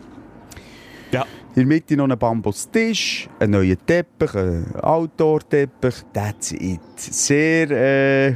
[1.13, 1.23] Ja.
[1.55, 5.95] In der Mitte noch ein Bambustisch, ein neuer Teppich, ein Outdoor-Teppich.
[6.13, 6.81] That's it.
[6.97, 8.35] Sehr äh,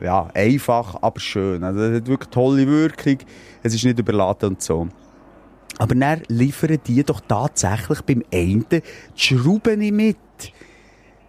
[0.00, 1.62] ja, einfach, aber schön.
[1.64, 3.18] Also, es hat wirklich tolle Wirkung.
[3.62, 4.88] Es ist nicht überladen und so.
[5.78, 8.82] Aber dann liefern die doch tatsächlich beim einen die
[9.14, 10.16] Schrauben nicht mit.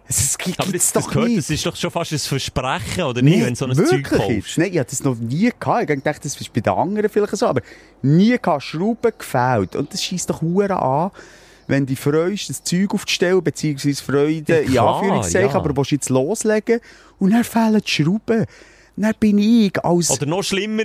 [0.06, 1.38] Es gibt es doch gehört, nicht.
[1.38, 4.58] das ist doch schon fast ein Versprechen, oder nicht, wenn du so ein Zeug kaufst?
[4.58, 5.90] Nein, ich habe das noch nie gehabt.
[5.90, 7.62] Ich dachte, das ist bei den anderen vielleicht so, aber
[8.02, 8.62] nie gehabt.
[8.64, 9.76] Schrauben gefällt.
[9.76, 11.10] Und das schießt doch Huren an,
[11.66, 15.56] wenn du freust, das Zeug aufzustellen, beziehungsweise Freude, Ja, in klar, Anführungszeichen, ja.
[15.56, 16.80] aber willst jetzt loslegen
[17.18, 18.44] und dann fehlen die Schrauben.
[18.96, 20.10] Dann bin ich als...
[20.10, 20.84] Oder noch schlimmer,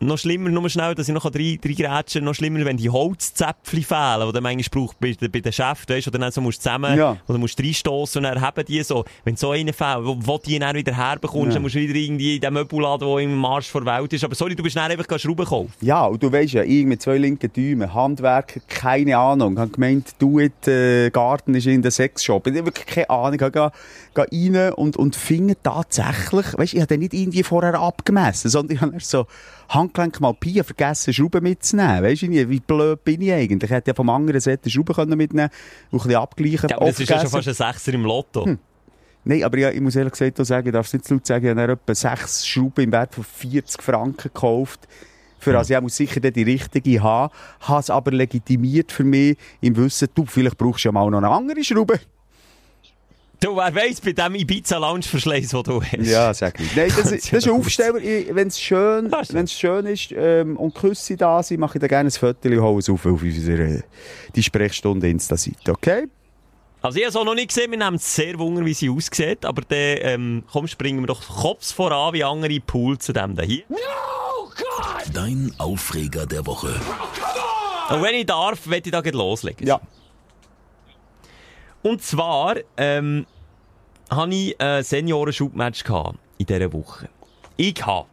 [0.00, 3.82] noch schlimmer, nur schnell, dass ich noch drei, drei Grätschen, noch schlimmer, wenn die Holzzäpfchen
[3.82, 6.58] fehlen, die du manchmal brauchst bei, bei den Chefs, weißt du, oder dann so musst
[6.58, 7.16] du zusammen, Ja.
[7.26, 10.58] oder musst reinstossen und dann haben die so, wenn so einer fehlt, wo, wo die
[10.58, 11.52] dann wieder herbekommst, Ja.
[11.54, 14.24] dann musst du wieder irgendwie in den Möbelladen, der im Marsch vor Welt ist.
[14.24, 15.72] Aber sorry, du bist dann einfach Schrauben kaufen.
[15.80, 19.54] Ja, und du weisst ja, ich mit zwei linken Daumen, Handwerker, keine Ahnung.
[19.54, 22.46] Ich habe gemeint, du äh, Garten ist in der Sexshop.
[22.46, 23.34] Ich habe wirklich keine Ahnung.
[23.40, 23.70] Ich gehe,
[24.14, 28.74] gehe rein und, und finde tatsächlich, weisst ich habe den nicht irgendwie vorher abgemessen, sondern
[28.76, 29.26] ich habe so
[29.68, 32.02] Handgelenk mal Pi vergessen, Schrauben mitzunehmen.
[32.02, 33.70] Weisst du wie blöd bin ich eigentlich?
[33.70, 35.50] Ich hätte ja vom anderen Seite Schrauben können mitnehmen
[35.90, 36.68] und ein bisschen abgleichen.
[36.68, 38.44] Ja, aber das ist ja schon fast ein Sechser im Lotto.
[38.44, 38.58] Hm.
[39.24, 41.26] Nein, aber ja, ich muss ehrlich gesagt auch sagen, ich darf es nicht zu laut
[41.26, 44.86] sagen, ich habe etwa sechs Schrauben im Wert von 40 Franken gekauft.
[45.38, 45.58] Für Hm.
[45.58, 47.32] also ich muss sicher dann die richtige haben.
[47.60, 51.18] Habe es aber legitimiert für mich im Wissen, du, vielleicht brauchst du ja mal noch
[51.18, 51.98] eine andere Schraube.
[53.40, 56.06] Du, wer weiss, bei dem Ibiza-Lounge-Verschleiß, den du hast.
[56.06, 56.74] Ja, sag ich.
[56.74, 57.94] Nein, das, ist- das ist ein Aufsteller.
[57.94, 62.08] Wenn es schön, wenn's schön ist ähm, und Küsse da sind, mache ich da gerne
[62.08, 63.82] ein Foto und hole es auf, auf unsere
[64.34, 66.06] die Sprechstunde Insta-Seite, okay?
[66.80, 68.88] Also ich habe es auch noch nicht gesehen, wir nehmen es sehr wunder, wie sie
[68.88, 73.34] aussieht, aber dann, ähm, komm, springen wir doch Kopf voran wie andere Pool zu dem
[73.34, 73.64] da hier.
[75.12, 76.74] Dein Aufreger der Woche.
[77.90, 79.66] Und wenn ich darf, werde ich da gleich loslegen.
[79.66, 79.80] Ja.
[81.86, 83.26] Und zwar, ähm,
[84.10, 85.84] hatte ich ein Senioren-Schubmatch
[86.36, 87.08] in dieser Woche.
[87.56, 88.08] Ich habe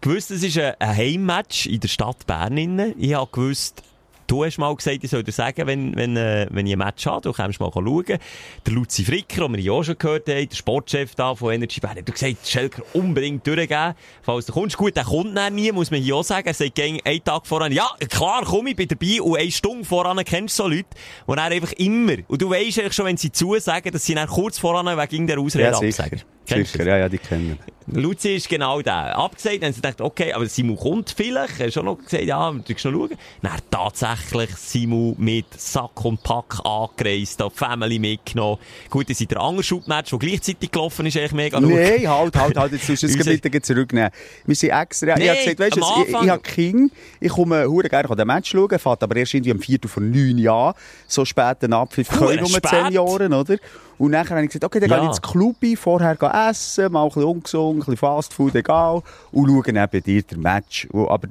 [0.00, 2.56] gewusst, es ist ein Heimmatch in der Stadt Bern.
[2.96, 3.82] Ich habe gewusst,
[4.26, 7.06] du hast mal gesagt, ich soll dir sagen, wenn, wenn, äh, wenn ich ein Match
[7.06, 8.04] habe, du kannst mal schauen.
[8.06, 11.80] Der Luzi Fricker, den wir ja auch schon gehört haben, der Sportchef da von Energy
[11.80, 13.94] Bern, hat gesagt, Schelker unbedingt durchgeben.
[14.22, 16.46] Falls du kommst, gut, der kommt dann nie, muss man hier auch sagen.
[16.46, 19.20] Er sagt gegen einen Tag voran, ja, klar, komm, ich bin dabei.
[19.20, 20.84] Und eine Stunde voran kennst du so Leute,
[21.28, 24.28] die dann einfach immer, und du weisst eigentlich schon, wenn sie zusagen, dass sie dann
[24.28, 26.35] kurz voran wegen irgendeiner Ausrede Ja, sicher.
[26.46, 27.58] Kennst Sicher, ja, ja, die kennen.
[27.88, 29.16] Luzi ist genau der.
[29.16, 31.60] Abgesagt, dann haben sie gedacht, okay, aber Simu kommt vielleicht.
[31.60, 33.10] Er hat schon noch gesagt, ja, du noch schauen.
[33.42, 38.58] Dann tatsächlich Simu mit Sack und Pack angereist, die Family mitgenommen.
[38.90, 41.60] Gut, das ist der andere Schubmatch, der gleichzeitig gelaufen ist, eigentlich mega.
[41.60, 44.10] Nein, halt, halt, halt, jetzt musst du es bitte zurücknehmen.
[44.44, 46.90] Wir sind extra, ich Nee, habe gesagt, weißt du, ich, ich habe King,
[47.20, 49.78] ich komme hure gerne an den Match schauen, fährt aber erst irgendwie am 4.
[49.86, 50.74] von 9 Jahren,
[51.06, 52.46] so spät ein Abpfiff, können um.
[52.46, 53.58] 10 Jahren, oder?
[53.98, 54.96] Und nachher habe ich gesagt, okay, dann Ja.
[54.96, 56.16] gehe ich ins Club ein, vorher
[56.50, 60.40] essen, mal ein bisschen ungesund, ein bisschen Fastfood, egal, und schaue dann bei dir den
[60.40, 60.86] Match.
[60.92, 61.28] Aber,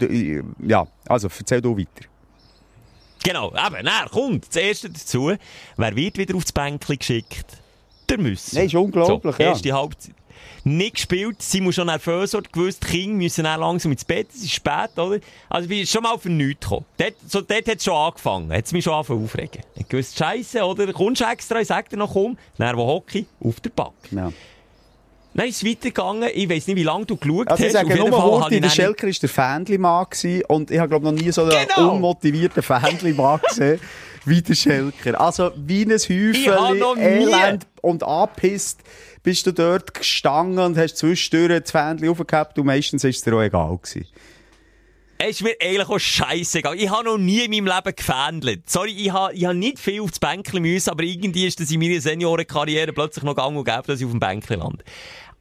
[0.66, 2.06] ja, also, erzähl du weiter.
[3.24, 5.32] Genau, eben, dann kommt das erste dazu.
[5.78, 7.46] Wer wird wieder aufs Bänkchen geschickt?
[8.10, 8.56] Der Müsse.
[8.56, 9.50] Nein, ist unglaublich, so, ja.
[9.50, 10.14] Erste Halbzeit.
[10.68, 14.28] Nicht gespielt, sie muss schon nervös werden, gewusst, die Kinder müssen dann langsam ins Bett,
[14.34, 15.20] es ist spät, oder?
[15.48, 16.86] Also, ich bin schon mal für nichts gekommen.
[16.98, 19.62] Dort, so, dort hat es schon angefangen, hat es mich schon angefangen aufregen.
[19.76, 20.92] Ich gewusst, Scheiße, oder?
[20.92, 23.94] Kommst du extra, ich sag dir noch, komm, dann wo Hockey, auf der Bank.
[24.10, 24.34] Ja.
[25.36, 27.74] Dann ist es weitergegangen, ich weiss nicht, wie lange du geschaut Also ich hast.
[27.74, 28.20] sage Auf jeden nur
[28.52, 29.30] ich der Schelker war der
[30.10, 31.94] gewesen und ich habe glaube noch nie so einen Genau.
[31.94, 33.80] unmotivierten Fanli-Mann gesehen
[34.24, 35.22] wie der Schelker.
[35.22, 38.80] Also wie ein Ich Häufchen Elend und angepisst
[39.26, 43.36] bist du dort gestanden und hast zwischendurch das Fähnchen aufgehabt und meistens war es dir
[43.36, 44.08] auch egal gewesen.
[45.18, 46.76] Es ist mir eigentlich auch scheißegal.
[46.76, 48.70] Ich habe noch nie in meinem Leben gefändelt.
[48.70, 51.80] Sorry, ich habe, ich habe nicht viel aufs Bänkchen müssen, aber irgendwie ist das in
[51.80, 54.84] meiner Seniorenkarriere plötzlich noch gang und gäbe, dass ich auf dem Bänkchen lande.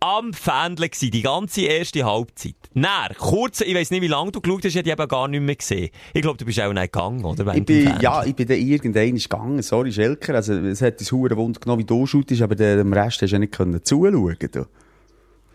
[0.00, 2.56] Am Fähndeln gsi, die ganze erste Halbzeit.
[2.74, 5.40] Näher, kurz, ich weiss nicht, wie lange du geschaut hast, ich habe eben gar nicht
[5.40, 5.90] mehr gesehen.
[6.12, 7.54] Ich glaube, du bist auch nicht gegangen, oder?
[7.54, 9.62] Ich bin, ja, ich bin dann irgendwann gegangen.
[9.62, 10.34] Sorry, Schelker.
[10.34, 13.36] Also, es hat uns hure Wund genommen, wie du shootest, aber dem Rest hast du
[13.36, 14.36] ja nicht können zuschauen.
[14.52, 14.66] Du.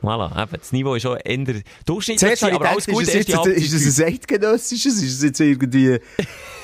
[0.01, 3.73] Voilà, eben, das Niveau ist schon eher durchschnittlich, aber alles gut, ist, es jetzt, ist
[3.73, 5.01] es ein eidgenössisches?
[5.01, 5.99] Ist es jetzt irgendwie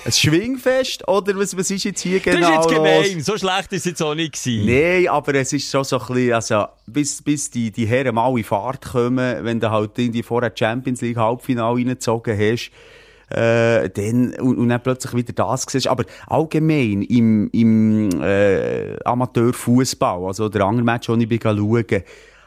[0.05, 1.05] ein Schwingfest?
[1.07, 2.73] Oder was, was ist jetzt hier Das genau ist jetzt los?
[2.73, 4.65] gemein, so schlecht ist es jetzt auch nicht gewesen.
[4.65, 8.37] Nein, aber es ist schon so ein bisschen, also, bis, bis die, die Herren mal
[8.37, 12.71] in Fahrt kommen, wenn du halt in die vorher Champions League Halbfinale reingezogen hast,
[13.31, 15.87] äh, dann, und, und dann plötzlich wieder das siehst.
[15.87, 22.03] Aber allgemein im, im, äh, Amateurfußball, also der andere Match, den ich bin schauen,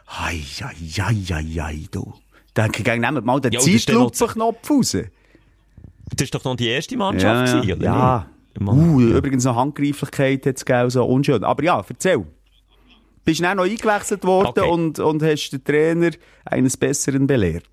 [0.09, 2.13] hei, hei, hei, hei, hei, du.
[2.57, 4.93] Denke ich, nehmt mal den Ja, dann Zeitlupenknopf raus.
[4.93, 7.75] Das ist doch noch die erste Mannschaft Ja, gewesen, ja.
[7.77, 8.27] oder ja.
[8.59, 8.69] nicht?
[8.69, 9.17] Uh, ja.
[9.19, 11.45] übrigens noch Handgreiflichkeit hat es gegeben, so unschön.
[11.45, 12.25] Aber ja, erzähl.
[13.25, 14.69] Bist du dann noch eingewechselt worden Okay.
[14.69, 16.11] und, und hast den Trainer
[16.47, 17.69] eines Besseren belehrt?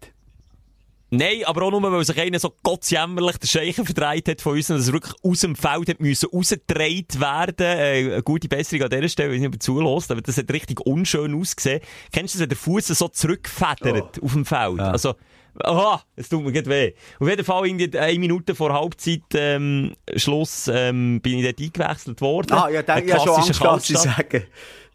[1.18, 4.70] Nein, aber auch nur, weil sich einer so gottsjämmerlich den Scheichen verdreht hat von uns
[4.70, 7.66] und dass er wirklich aus dem Feld hat müssen rausgedreht werden.
[7.66, 10.82] Äh, eine gute Besserung an dieser Stelle, wenn ich nicht zulässt, aber das hat richtig
[10.82, 11.82] unschön ausgesehen.
[12.12, 14.80] Kennst du das, wenn der Fuß so zurückfedert auf dem Feld?
[14.80, 15.16] Also,
[15.60, 16.94] aha, es tut mir gerade weh.
[17.20, 22.22] Auf jeden Fall, irgendwie eine Minute vor Halbzeit, ähm, Schluss, ähm, bin ich dort eingewechselt
[22.22, 22.54] worden.
[22.54, 24.44] Ah, ja, Ein ich habe schon Angst, dass sie sagen,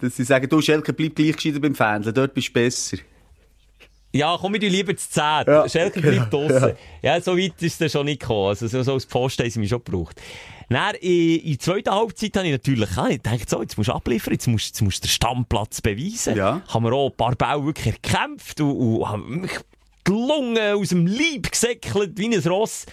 [0.00, 2.98] dass sie sagen, du Schelke, bleib gleich gescheiter beim Fernsehen, dort bist du besser.
[4.12, 5.22] Ja, komm, tun lieber zu 10.
[5.22, 6.72] Ja, Schelker genau, bleibt draussen.
[7.02, 7.20] Ja.
[7.20, 8.48] so weit ist es schon nicht gekommen.
[8.48, 10.20] Also, so, als Post haben sie mich schon gebraucht.
[10.68, 13.88] Dann, in, in der zweiten Halbzeit habe ich natürlich ah, ich gedacht, so, jetzt musst
[13.88, 16.36] du abliefern, jetzt musst, jetzt musst du den Stammplatz beweisen.
[16.36, 16.62] Ja.
[16.68, 19.58] Haben wir auch ein paar Bälle wirklich erkämpft und, und haben mich
[20.04, 22.86] gelungen, aus dem Leib gesäckelt, wie ein Ross.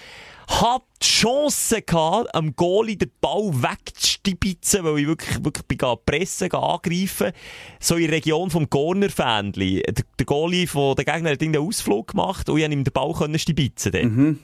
[0.48, 6.52] Hab die Chance gehabt, am Goalie den Ball wegzustibitzen, weil ich wirklich, wirklich bin pressen,
[6.52, 7.32] angreifen.
[7.80, 9.84] So in der Region vom Corner-Fähnli.
[9.84, 12.94] Der, der Goalie von der Gegner hat einen Ausflug gemacht und ich konnte ihm den
[12.94, 13.92] Ball stibitzen.
[13.92, 14.40] Mhm.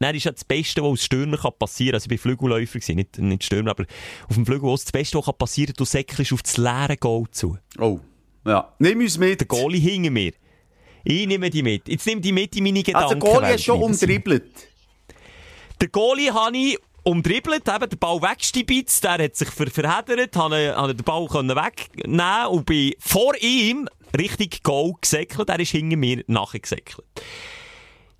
[0.00, 1.96] Dann ist ja das Beste, was als Stürmer passieren kann.
[1.96, 3.84] Also ich war Flügelläufer, nicht, nicht Stürmer, aber
[4.28, 7.56] auf dem Flügel, das Beste, was passieren kann, du säckelst auf das leere Goal zu.
[7.78, 8.00] Oh.
[8.44, 8.72] Ja.
[8.78, 9.40] Nimm uns mit.
[9.40, 10.32] Der Goalie hinter mir.
[11.04, 11.88] Ich nehme die mit.
[11.88, 13.14] Jetzt nimm die mit in meine Gedanken.
[13.14, 14.50] Also, der Goalie hat schon umdribbelt.
[15.80, 20.74] Der Goalie habe ich umdribbelt, eben den Ball weggestibitzt, der hat sich ver verheddert, habe,
[20.76, 25.96] habe den Ball können wegnehmen und bin vor ihm richtig Goal gesäckelt, er ist hinter
[25.96, 27.06] mir nachgesäckelt.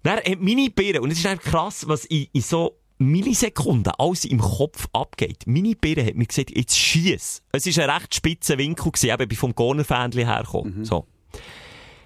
[0.03, 4.25] Dann hat meine Birne, und es ist einfach krass, was in, in so Millisekunden alles
[4.25, 5.47] im Kopf abgeht.
[5.47, 7.43] Meine Birne hat mir gesagt, jetzt schieß.
[7.53, 10.85] Es war ein recht spitzer Winkel, gewesen, eben, ich bin vom Corner-Fähnchen hergekommen.
[10.85, 11.07] So.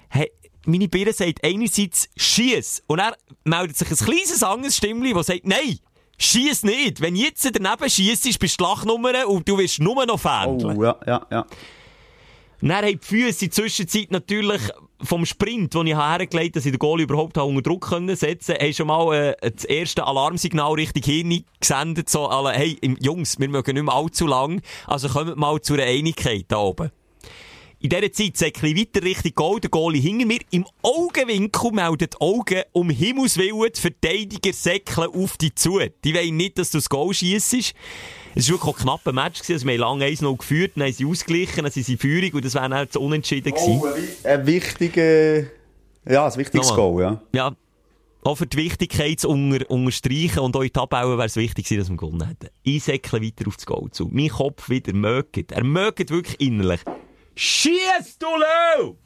[0.09, 0.33] Hey,
[0.67, 5.47] meine Birne sagt einerseits schieß und er meldet sich ein kleines anderes Stimmli, das sagt,
[5.47, 5.79] nein,
[6.19, 7.01] schieß nicht.
[7.01, 10.77] Wenn jetzt daneben schießt, bist du Lachnummer und du wirst nur noch Fähnchen.
[10.77, 11.47] Oh, ja, ja, ja.
[12.61, 14.61] Dann haben die Füße in der Zwischenzeit natürlich
[15.03, 18.57] vom Sprint, den ich hergelegt habe, dass ich den Goal überhaupt unter Druck können setzen
[18.59, 22.11] konnte, schon mal äh, das erste Alarmsignal richtig hin gesendet.
[22.11, 25.85] So, alle, hey, Jungs, wir mögen nicht mehr allzu lang, also kommt mal zu einer
[25.85, 26.91] Einigkeit da oben.
[27.83, 30.41] In dieser Zeit säckle ich weiter Richtung Goal, der Goalie hinter mir.
[30.51, 35.81] Im Augenwinkel meldet die Augen um Himmels Willen die Verteidiger säckeln auf dich zu.
[36.05, 37.73] Die wollen nicht, dass du das Goal schiessest.
[38.35, 39.41] Es war wirklich ein knapper Match.
[39.41, 39.53] Gewesen.
[39.55, 42.45] Also wir haben lange 1-0 geführt, dann haben sie ausgeglichen, dann sind sie Führung und
[42.45, 43.81] das wäre dann zu unentschieden gewesen.
[43.83, 45.45] Oh, ein wichtiger,
[46.07, 46.77] ja, ein wichtiges Nochmal.
[46.77, 47.23] Goal, ja.
[47.33, 47.57] Ja,
[48.25, 51.89] auch für die Wichtigkeit zu unter, unterstreichen und die Tabellen wäre es wichtig gewesen, dass
[51.89, 52.51] wir gewonnen hätten.
[52.63, 54.07] Ich säckle weiter auf das Goal zu.
[54.13, 55.51] Mein Kopf wieder mögt.
[55.51, 56.81] Er mögt wirklich innerlich.
[57.35, 58.97] Schieß, du Lau!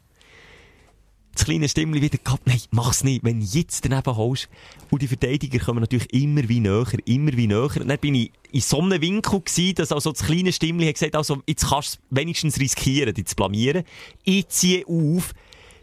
[1.35, 4.49] Das kleine Stimmchen wieder gehabt, nein, mach's nicht, wenn du jetzt daneben holst.
[4.91, 7.71] Und die Verteidiger kommen natürlich immer wie näher, immer wie näher.
[7.81, 10.95] Und dann bin ich in so einem Winkel gewesen, dass also das kleine Stimmchen hat
[10.95, 13.83] gesagt, also, jetzt kannst du es wenigstens riskieren, dich zu blamieren.
[14.23, 15.35] Ich ziehe auf,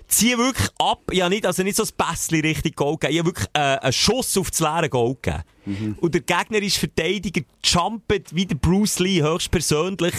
[0.07, 1.01] ziehe wirklich ab.
[1.11, 3.13] Ich habe nicht, also nicht so ein Pässchen richtig Goal gegeben.
[3.13, 5.97] Ich habe wirklich äh, einen Schuss auf das leere Goal gegeben.
[5.99, 10.13] Und der gegnerische Verteidiger jumpt wie der Bruce Lee höchstpersönlich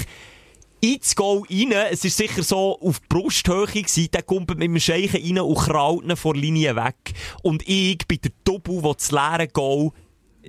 [0.83, 1.73] ins Goal rein.
[1.91, 4.09] Es ist sicher so auf Brusthöhe gewesen.
[4.13, 7.15] Der kommt mit dem Scheichen rein und kraut ihn vor Linie weg.
[7.43, 9.93] Und ich bin der Double, der das leere Goal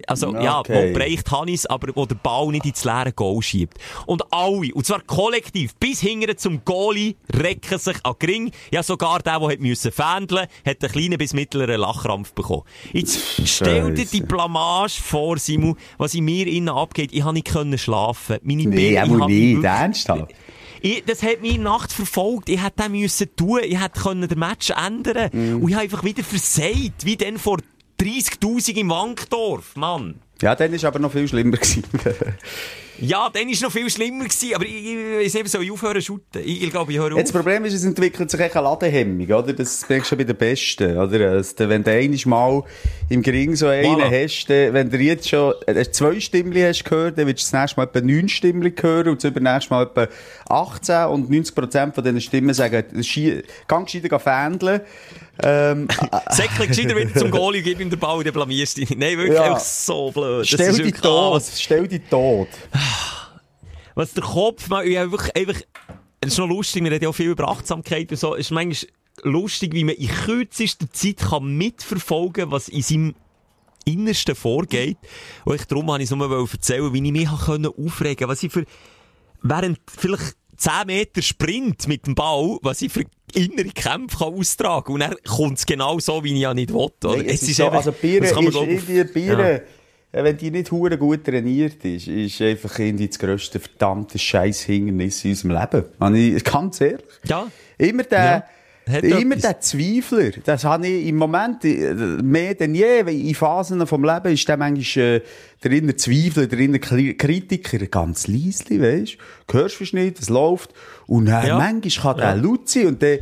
[0.07, 0.89] also, ja, Okay.
[0.89, 3.77] wo bereicht Hannis, aber wo der Ball nicht ins leere Goal schiebt.
[4.05, 8.51] Und alle, und zwar kollektiv, bis hinten zum Goalie, recken sich an den Ring.
[8.71, 12.63] Ja, sogar der, der müssen fändeln, hat einen kleinen bis mittleren Lachkrampf bekommen.
[12.91, 17.11] Jetzt stell dir die Blamage vor, Simon, was in mir innen abgeht.
[17.13, 18.37] Ich habe nicht können schlafen.
[18.43, 20.33] Meine Nee, Birne, ich nicht, wirklich- ernsthaft.
[20.81, 22.49] ich, das hat mich Nacht verfolgt.
[22.49, 23.59] Ich hätte das müssen tun.
[23.63, 25.61] Ich hätte können den Match ändern Mhm.
[25.63, 27.05] Und ich habe einfach wieder versagt.
[27.05, 27.57] Wie denn vor
[28.03, 30.19] 30.000 im Wankdorf, Mann.
[30.41, 31.57] Ja, dann war aber noch viel schlimmer.
[31.57, 31.83] gewesen.
[32.99, 34.53] Ja, dann war noch viel schlimmer gewesen.
[34.53, 36.19] Aber ich, ich, ich, soll ich aufhören zu.
[36.35, 37.17] Ich, ich glaube, ich höre auf.
[37.17, 39.51] Jetzt, das Problem ist, es entwickelt sich eine Ladehemmung, oder?
[39.51, 41.31] Das merkst du schon bei den Besten, oder?
[41.31, 42.63] Also, wenn du einmal mal
[43.09, 44.23] im Gring so einen Voilà.
[44.23, 47.61] hast, dann, wenn du jetzt schon äh, zwei Stimmen hast gehört, dann willst du das
[47.61, 50.07] nächste Mal etwa neun Stimmen hören und das übernächste Mal etwa
[50.49, 52.83] 18 und 90% von diesen Stimmen sagen,
[53.67, 54.81] gang gescheiter fändeln.
[55.41, 55.87] Ähm,
[56.29, 58.91] Säckle gescheiter wieder zum Goalie, gib ihm den Ball dann blamierst du dich.
[58.91, 59.53] Nein, wirklich Ja.
[59.53, 60.45] auch so blöd.
[60.47, 62.47] Stell dich tot, was- stell dich tot.
[63.95, 65.59] was der Kopf macht, ich einfach, einfach,
[66.21, 68.51] es ist noch lustig, wir reden ja auch viel über Achtsamkeit und so, es ist
[68.51, 68.91] manchmal
[69.23, 73.15] lustig, wie man in kürzester Zeit kann mitverfolgen was in seinem
[73.85, 74.97] Innersten vorgeht.
[75.45, 78.65] Und ich, darum wollte ich es nur erzählen, wie ich mich aufregen was ich für,
[79.41, 83.03] während vielleicht 10 Meter Sprint mit dem Ball, was ich für
[83.33, 86.77] innere Kämpfe kann austragen Und dann kommt es genau so, wie ich ja nicht will.
[87.03, 87.17] Oder?
[87.17, 90.19] Nein, es ist so, einfach- also Bier das ist kann glaub, irgendwie, Bier, Ja.
[90.19, 95.25] äh, wenn die nicht hure gut trainiert ist, ist einfach irgendwie das grösste verdammte Scheißhindernis
[95.25, 96.35] in unserem Leben.
[96.37, 97.01] Ich, ganz ehrlich.
[97.25, 97.47] Ja.
[97.79, 98.45] Immer der, Ja.
[98.89, 100.31] Hat immer der Zweifler.
[100.43, 102.99] Das habe ich im Moment äh, mehr denn je.
[102.99, 105.21] In Phasen vom Leben ist der manchmal äh,
[105.63, 109.17] der innere Zweifler, der innere Kritiker ganz leislich, weisst
[109.47, 109.57] du.
[109.57, 110.73] Hörst du nicht, es läuft.
[111.07, 111.57] Und äh, Ja.
[111.57, 113.19] manchmal kann der laut sein und dann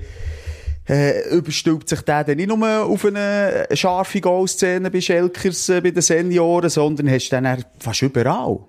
[0.89, 5.91] äh, überstülpt sich der dann nicht nur auf eine scharfe Goalszene bei Schelkers, äh, bei
[5.91, 8.59] den Senioren, sondern hast du dann fast überall.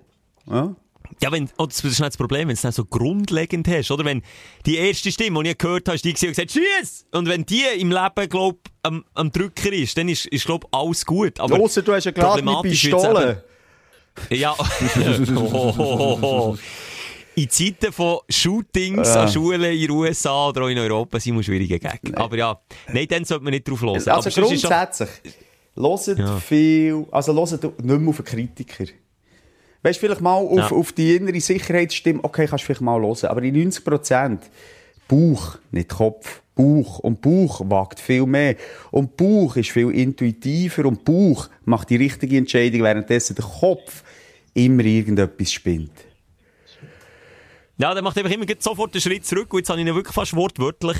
[0.49, 0.75] Ja?
[1.21, 3.91] Ja, wenn, oh, das ist nicht das Problem, wenn du es dann so grundlegend hast,
[3.91, 4.05] oder?
[4.05, 4.21] Wenn
[4.65, 7.05] die erste Stimme, die ich gehört habe, die, gesagt schieß!
[7.11, 11.05] Und wenn die im Leben, glaub, am, am Drücker ist, dann ist, ist glaub, alles
[11.05, 11.39] gut.
[11.39, 13.43] Aber Ausser du hast geladene problematisch wird's Pistole.
[14.29, 14.55] Ja.
[15.35, 16.57] oh, oh, oh.
[17.35, 19.23] In Zeiten von Shootings Ja.
[19.23, 21.99] an Schulen in den USA oder auch in Europa sind wir schwierige Gag.
[22.13, 22.59] Aber ja,
[22.91, 23.95] nein, dann sollte man nicht drauf hören.
[23.95, 25.09] Also Aber grundsätzlich,
[25.75, 26.37] hört Ja.
[26.39, 28.85] viel, also hört nicht mehr auf Kritiker.
[29.83, 30.71] Weißt du, vielleicht mal auf, Ja.
[30.71, 34.43] auf die innere Sicherheitsstimme, okay, kannst du vielleicht mal hören, aber in 90 Prozent
[35.07, 36.99] Bauch, nicht Kopf, Bauch.
[36.99, 38.55] Und Bauch wagt viel mehr.
[38.91, 44.03] Und Bauch ist viel intuitiver und Bauch macht die richtige Entscheidung, währenddessen der Kopf
[44.53, 45.91] immer irgendetwas spinnt.
[47.77, 50.13] Ja, der macht einfach immer sofort einen Schritt zurück und jetzt habe ich ihn wirklich
[50.13, 50.97] fast wortwörtlich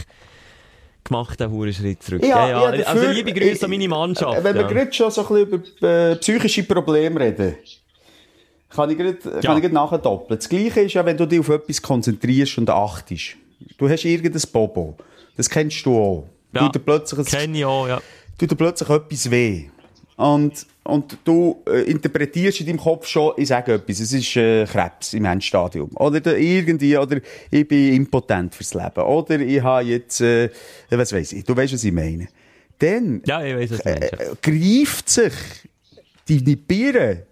[1.04, 2.24] gemacht, den hohen Schritt zurück.
[2.24, 4.40] Ja, ja, ja, also dafür- liebe Grüße an meine Mannschaft.
[4.40, 4.68] Äh, Wenn wir ja.
[4.68, 7.56] gerade schon so ein bisschen über äh, psychische Probleme reden,
[8.76, 9.56] kann ich gerade, kann Ja.
[9.56, 10.38] ich gerade nachdoppeln.
[10.40, 13.36] Das Gleiche ist ja, wenn du dich auf etwas konzentrierst und achtest.
[13.78, 14.96] Du hast irgendein Bobo.
[15.38, 16.28] Das kennst du auch.
[16.54, 18.02] Ja, Tut dir plötzlich, Kenn ich auch, ja.
[18.38, 19.66] tut dir plötzlich etwas weh.
[20.16, 24.66] Und, und du äh, interpretierst in deinem Kopf schon, ich sage etwas, es ist äh,
[24.66, 25.90] Krebs im Endstadium.
[25.96, 27.18] Oder der, irgendwie, oder
[27.50, 29.02] ich bin impotent fürs Leben.
[29.04, 30.50] Oder ich habe jetzt, äh,
[30.92, 32.28] was weiß ich, du weißt, was ich meine.
[32.78, 33.86] Dann Ja, ich weiß nicht.
[33.88, 34.10] äh,
[34.42, 35.34] greift sich
[36.30, 37.24] deine Birne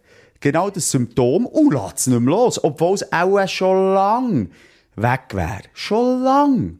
[0.41, 2.61] genau das Symptom und lässt es nicht mehr los.
[2.63, 4.49] Obwohl es auch schon lang
[4.95, 5.61] weg wäre.
[5.73, 6.79] Schon lang.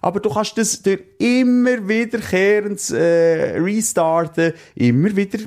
[0.00, 5.38] Aber du kannst das durch immer wiederkehrendes äh, Restarten immer wieder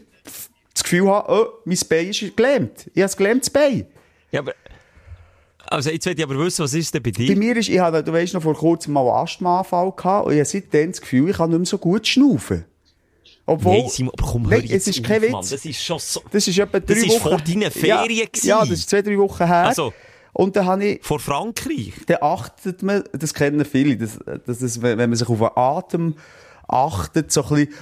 [0.73, 2.89] das Gefühl haben, oh, mein Bein ist gelähmt.
[2.93, 3.85] Ich habe ein gelähmtes Bein.
[4.31, 4.53] Ja, aber,
[5.67, 7.35] also jetzt will ich aber wissen, was ist denn bei Bei dir?
[7.35, 10.39] mir ist, ich habe, du weißt noch, vor kurzem mal einen Asthmaanfall gehabt und ich
[10.39, 12.65] habe seitdem das Gefühl, ich kann nicht mehr so gut schnaufen.
[13.47, 15.31] Obwohl, Nein, Simon, aber komm, hör Nein, es ist kein Witz.
[15.31, 15.45] Mann.
[15.49, 16.21] Das ist schon so...
[16.31, 17.19] Das ist etwa drei Das ist Wochen.
[17.29, 18.47] vor deinen Ferien ja, gewesen.
[18.47, 19.67] Ja, das ist zwei, drei Wochen her.
[19.67, 19.93] Also-
[20.33, 21.93] Und dann habe ich, Vor Frankreich.
[22.07, 25.49] dann achtet man, das kennen viele, das, das ist, wenn wenn man sich auf den
[25.55, 26.15] Atem
[26.67, 27.73] achtet, so ein bisschen,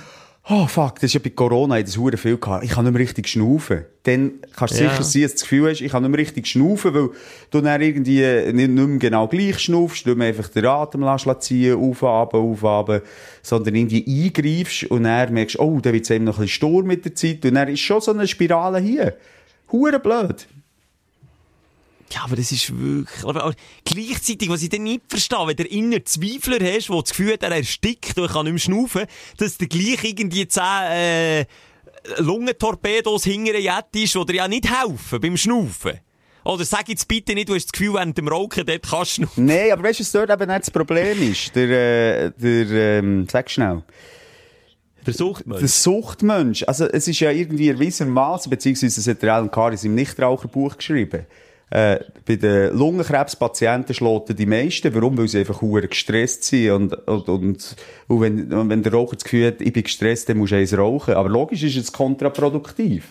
[0.50, 2.64] oh fuck, das ist ja bei Corona, ich das hure viel gehabt.
[2.64, 3.86] Ich kann nicht mehr richtig schnaufen.
[4.04, 4.90] Dann kannst du Ja.
[4.90, 7.10] sicher sein, dass du das Gefühl hast, ich kann nicht mehr richtig schnaufen, weil
[7.52, 8.22] du dann irgendwie
[8.52, 11.06] nicht, nicht mehr genau gleich schnaufst, du einfach den Atem
[11.40, 13.02] ziehen, auf, ab, auf, ab,
[13.42, 16.88] sondern irgendwie eingreifst und dann merkst, oh, dann wird es eben noch ein bisschen Sturm
[16.88, 19.16] mit der Zeit und dann ist schon so eine Spirale hier.
[19.72, 20.46] Hure blöd.
[22.12, 23.24] Ja, aber das ist wirklich...
[23.24, 27.10] Aber, aber gleichzeitig, was ich dann nicht verstehe, wenn du inneren Zweifler hast, der das
[27.10, 29.06] Gefühl hat, er erstickt und kann nicht mehr schnaufen,
[29.38, 31.46] dass der gleich irgendwie zehn äh,
[32.18, 36.00] Lungentorpedos hinter Jet ist, die dir ja nicht helfen beim Schnaufen.
[36.44, 39.22] Oder sag jetzt bitte nicht, du hast das Gefühl, während dem Rauchen dort kannst du
[39.22, 39.46] schnaufen.
[39.46, 41.56] Nein, aber weißt du, was dort eben nicht das Problem ist?
[41.56, 43.84] Der, äh, der, ähm, sag schnell.
[45.06, 45.60] Der Suchtmensch.
[45.60, 46.64] Der Suchtmensch.
[46.64, 50.78] Also, es ist ja irgendwie erwiesenermaßen, beziehungsweise das hat der Alan Carr in seinem Nichtraucherbuch
[50.78, 51.26] geschrieben.
[51.70, 54.94] Äh, bei den Lungenkrebspatienten schlägt er die meisten.
[54.94, 55.18] Warum?
[55.18, 56.72] Weil sie einfach hure gestresst sind.
[56.72, 57.76] Und, und, und,
[58.08, 60.78] und wenn, wenn der Raucher das Gefühl hat, ich bin gestresst, dann muss er eins
[60.78, 61.16] rauchen.
[61.16, 63.06] Aber logisch ist es kontraproduktiv.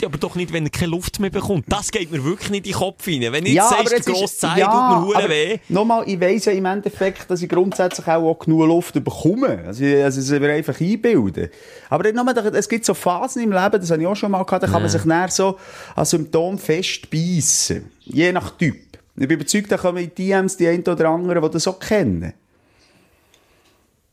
[0.00, 1.64] Ja, aber doch nicht, wenn er keine Luft mehr bekommt.
[1.68, 3.20] Das geht mir wirklich nicht in den Kopf rein.
[3.30, 4.66] Wenn ich Ja, jetzt sagst, ist- Zeh ja,
[5.04, 5.58] tut mir weh.
[5.68, 9.64] Nochmal, ich weiss ja im Endeffekt, dass ich grundsätzlich auch, auch genug Luft bekomme.
[9.66, 11.50] Also, also es mir einfach einbilden.
[11.90, 14.62] Aber nur, es gibt so Phasen im Leben, das habe ich auch schon mal gehabt,
[14.62, 15.58] da kann man sich näher so
[15.94, 17.90] an Symptomen festbeissen.
[18.04, 18.76] Je nach Typ.
[19.16, 21.78] Ich bin überzeugt, da kommen in die DMs die einen oder anderen, die das auch
[21.78, 22.32] kennen.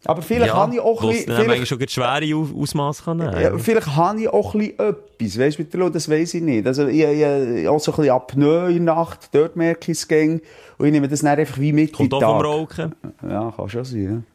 [0.08, 3.40] Aber vielleicht habe ich auch ein bisschen, vielleicht, schon schwere Au- Ausmaß kann nehmen.
[3.42, 6.66] ja, vielleicht habe ich auch ein bisschen etwas, weißt du, der das weiss ich nicht.
[6.66, 10.08] Also, ich, ich, auch so ein bisschen Apnoe in der Nacht, dort merke ich es
[10.08, 10.42] gäng.
[10.78, 12.80] Und ich nehme das dann einfach wie mit Kommt in auch den vom Tag.
[12.80, 12.96] Rauchen.
[13.30, 14.26] Ja, kann schon sein,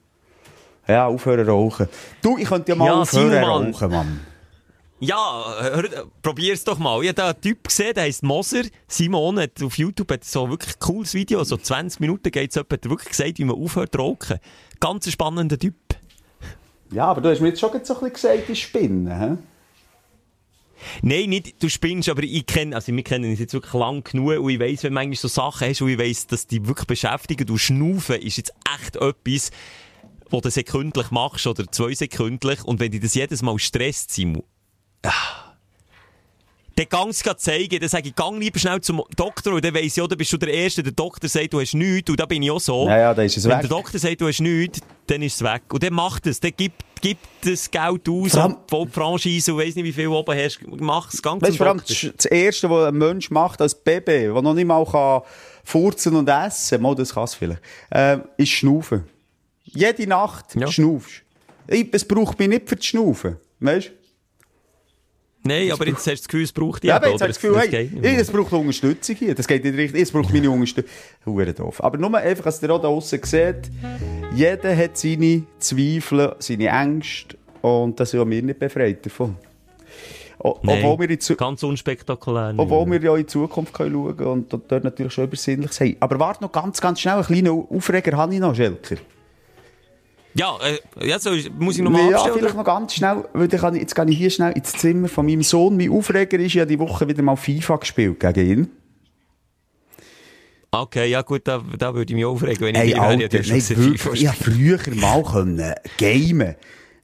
[0.88, 0.94] ja.
[0.94, 1.88] Ja, aufhören rauchen.
[2.22, 4.20] Du, ich könnte ja mal Ja, aufhören Simon, rauchen, Mann.
[4.98, 5.84] Ja, hör,
[6.22, 7.00] probier's doch mal.
[7.02, 8.62] Ich habe da einen Typ gesehen, der heisst Moser.
[8.86, 12.84] Simon hat auf YouTube hat so wirklich cooles Video, so 20 Minuten geht's etwa, hat
[12.84, 14.38] er wirklich gesagt, wie man aufhört zu rauchen.
[14.82, 15.76] Ganz spannender Typ.
[16.90, 19.36] Ja, aber du hast mir jetzt schon so ein bisschen gesagt, ich spinne, hä?
[21.02, 24.40] Nein, nicht, du spinnst, aber ich kenne, also wir kennen uns jetzt wirklich lang genug
[24.40, 26.88] und ich weiss, wenn du manchmal so Sachen hast und ich weiss, dass die wirklich
[26.88, 29.52] beschäftigen, du schnaufen ist jetzt echt etwas,
[30.30, 34.42] wo du sekündlich machst oder zwei sekündlich und wenn dich das jedes Mal stresst, Simon,
[35.04, 35.41] ah,
[36.76, 40.02] dann grad zeigen, dann sage ich, gang lieber schnell zum Doktor und dann weiss ich,
[40.02, 42.50] oder bist du der Erste, der Doktor sagt, du hast nichts und da bin ich
[42.50, 42.88] auch so.
[42.88, 43.60] Ja, ja, da ist es Wenn weg.
[43.62, 45.62] der Doktor sagt, du hast nichts, dann ist es weg.
[45.72, 46.40] Und dann macht es.
[46.40, 48.32] Dann gibt, gibt das Geld aus,
[48.68, 50.60] voll die Franchise und weiss nicht, wie viel oben hast.
[50.66, 53.74] Mach es, gang Weißt du, vor allem das das Erste, was ein Mensch macht als
[53.74, 55.22] Baby, der noch nicht mal kann
[55.64, 57.60] furzen und essen mal das kann es vielleicht,
[57.92, 59.04] ähm, ist Schnaufen.
[59.64, 60.66] Jede Nacht Ja.
[60.66, 61.22] schnaufst.
[61.66, 63.36] Es braucht mich nicht für das Schnaufen.
[63.60, 64.01] Weißt du?
[65.44, 67.40] Nein, aber jetzt hast du das Gefühl, es braucht die Ja, jetzt habe ich das
[67.40, 69.34] Gefühl, Es- hey, es braucht Unterstützung hier.
[69.34, 70.02] Das geht nicht richtig.
[70.02, 70.90] Es braucht meine Unterstützung.
[71.26, 71.82] Hure doof.
[71.82, 73.70] Aber nur einfach, dass ihr auch da draussen seht,
[74.34, 79.36] jeder hat seine Zweifel, seine Ängste und das sind ja wir nicht befreit davon.
[80.44, 82.54] O Nein, obwohl wir in ganz unspektakulär.
[82.56, 85.80] Obwohl wir ja in die Zukunft können schauen können und dort dort natürlich schon Übersinnliches
[85.80, 85.96] haben.
[86.00, 88.96] Aber warte noch ganz, ganz schnell, einen kleinen Aufreger habe ich noch, Schelker.
[90.34, 92.38] Ja, äh, ja, ist- muss ich nochmal Ja, abstellen.
[92.38, 95.42] vielleicht noch ganz schnell, weil kann jetzt gehe ich hier schnell ins Zimmer von meinem
[95.42, 95.76] Sohn.
[95.76, 98.70] Mein Aufreger ist ja die Woche wieder mal FIFA gespielt gegen ihn.
[100.74, 103.04] Okay, ja gut, da, da würde ich mich aufregen, wenn ich Ey, dir wäre.
[103.06, 106.54] Alter, Ja, hast schon nein, wirklich, FIFA ich früher mal können gamen.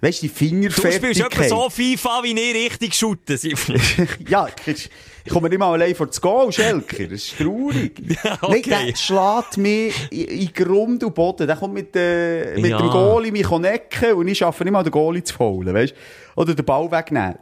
[0.01, 1.47] Weißt du, die Du spielst Fingerfertigkeit.
[1.47, 3.37] etwa so FIFA, wie ich richtig shooten.
[4.29, 4.89] Ja, ich,
[5.29, 7.05] komme nicht mal allein vor das Goal, Schelker.
[7.09, 8.01] Das ist traurig.
[8.25, 8.63] Ja, okay.
[8.69, 11.49] Nein, der schlägt mich in, Grund und Boden.
[11.49, 12.79] Der kommt mit, äh, mit Ja.
[12.79, 15.95] dem Goalie mich necken und ich schaffe nicht mal den Goalie zu faulen, weißt
[16.37, 17.37] Oder den Ball wegnehmen.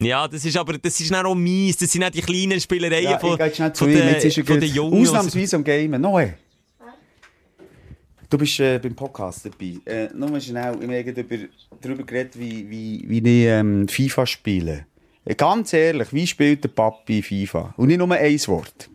[0.00, 1.78] Ja, das ist aber, das ist dann auch mies.
[1.78, 3.90] Das sind nicht die kleinen Spielereien Ja, von, von, von
[4.60, 5.02] den Jungen.
[5.02, 6.00] Ausnahmsweise am Gamen.
[6.00, 6.34] Noe.
[8.30, 9.80] Du bist äh, beim Podcast dabei.
[9.86, 11.48] Äh, nur schnell, ich habe gerade über,
[11.80, 14.86] darüber geredet, wie, wie, wie ich ähm, FIFA spiele.
[15.24, 17.72] Äh, ganz ehrlich, wie spielt der Papi FIFA?
[17.78, 18.90] Und nicht nur ein Wort.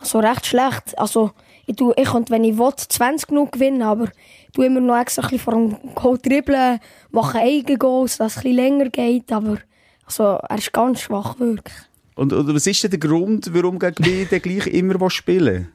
[0.00, 0.98] Also recht schlecht.
[0.98, 1.30] Also,
[1.66, 4.98] ich, tu, ich könnte, wenn ich will, 20 genug gewinnen, aber ich tue immer noch
[4.98, 6.80] extra ein bisschen vor dem Goal dribbeln,
[7.12, 9.58] mache eigene Goals, dass es ein bisschen länger geht, aber
[10.04, 11.76] also, er ist ganz schwach, wirklich.
[12.16, 15.68] Und, und was ist denn der Grund, warum gegen mich gleich immer was spielen?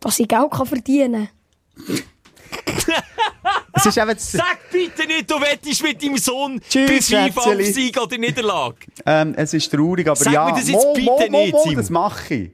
[0.00, 1.28] Dass ich Geld kann verdienen
[3.74, 4.14] Es ist eben...
[4.16, 7.72] Sag bitte nicht, du wettest mit deinem Sohn Tschüss, bei FIFA auf Schätzeli.
[7.72, 8.76] Sieg oder Niederlage.
[9.06, 11.76] Ähm, es ist traurig, aber Sag ja, mir das jetzt bitte nicht, mo, Simon.
[11.76, 12.50] das mache ich.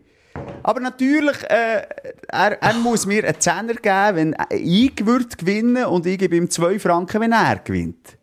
[0.62, 1.82] Aber natürlich, äh,
[2.28, 6.48] er, er muss mir einen Zehner geben, wenn ich würde gewinnen und ich gebe ihm
[6.50, 8.16] zwei Franken, wenn er gewinnt.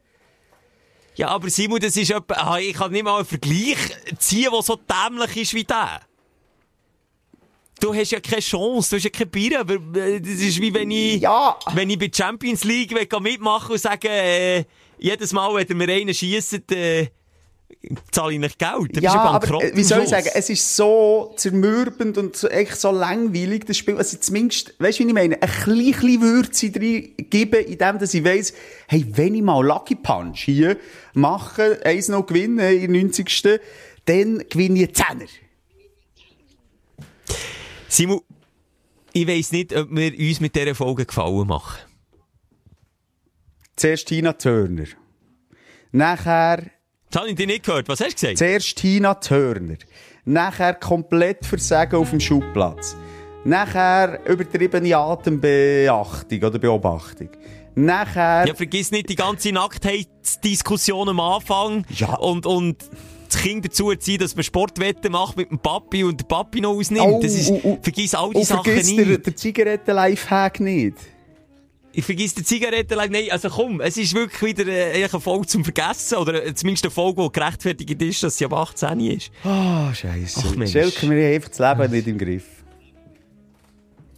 [1.16, 3.78] Ja, aber Simon, das ist etwa, ah, ich kann nicht mal einen Vergleich
[4.18, 6.02] ziehen, der so dämlich ist wie der.
[7.80, 10.74] Du hast ja keine Chance, du hast ja keine Bier, aber äh, das ist wie
[10.74, 11.58] wenn ich, Ja.
[11.74, 14.64] wenn ich bei der Champions League mitmachen und sagen, äh,
[14.98, 17.08] jedes Mal, wenn mir einen schiesst, äh,
[18.12, 18.96] zahle ich nicht Geld.
[18.96, 22.92] Dann ja, aber wie soll ich sagen, es ist so zermürbend und so, echt so
[22.92, 23.98] langweilig, das Spiel.
[23.98, 28.14] Also zumindest, weißt du, wie ich meine, ein klein, klein Würze drin geben, indem dass
[28.14, 28.54] ich weiss,
[28.88, 30.78] hey, wenn ich mal Lucky Punch hier
[31.14, 33.60] mache, eins noch gewinne in 90.
[34.06, 35.30] dann gewinne ich einen Zehner.
[37.96, 38.20] Simon,
[39.14, 41.80] ich weiss nicht, ob wir uns mit dieser Folge gefallen machen.
[43.78, 44.84] Zuerst Tina Turner.
[45.94, 46.64] Nachher,
[47.10, 47.88] Das habe ich dir nicht gehört.
[47.88, 48.38] Was hast du gesagt?
[48.40, 49.78] zuerst Tina Turner.
[50.26, 52.98] Nachher komplett Versagen auf dem Schubplatz.
[53.46, 57.30] Nachher übertriebene Atembeachtung oder Beobachtung.
[57.76, 61.86] Nachher, Ja, vergiss nicht die ganze Nacktheitsdiskussion am Anfang.
[61.92, 62.16] Ja.
[62.16, 62.84] Und, und
[63.36, 66.72] das Kind dazu erziehen, dass man Sportwetten macht mit dem Papi und der Papi noch
[66.72, 67.06] ausnimmt.
[67.06, 67.80] Oh, das ist, oh, oh.
[67.82, 69.10] vergiss all die und Sachen vergiss nicht.
[69.10, 70.98] der, der Zigaretten-Lifehack nicht.
[71.98, 72.98] Ich vergiss die Zigaretten.
[72.98, 76.18] Nein, also komm, es ist wirklich wieder äh, eine Folge zum Vergessen.
[76.18, 79.32] Oder äh, zumindest eine Folge, die gerechtfertigt ist, dass sie ab 18 ist.
[79.46, 80.44] Ah, Scheiße.
[80.46, 80.74] Ach, Mensch.
[80.74, 82.55] Schelke, wir haben einfach das Leben nicht im Griff.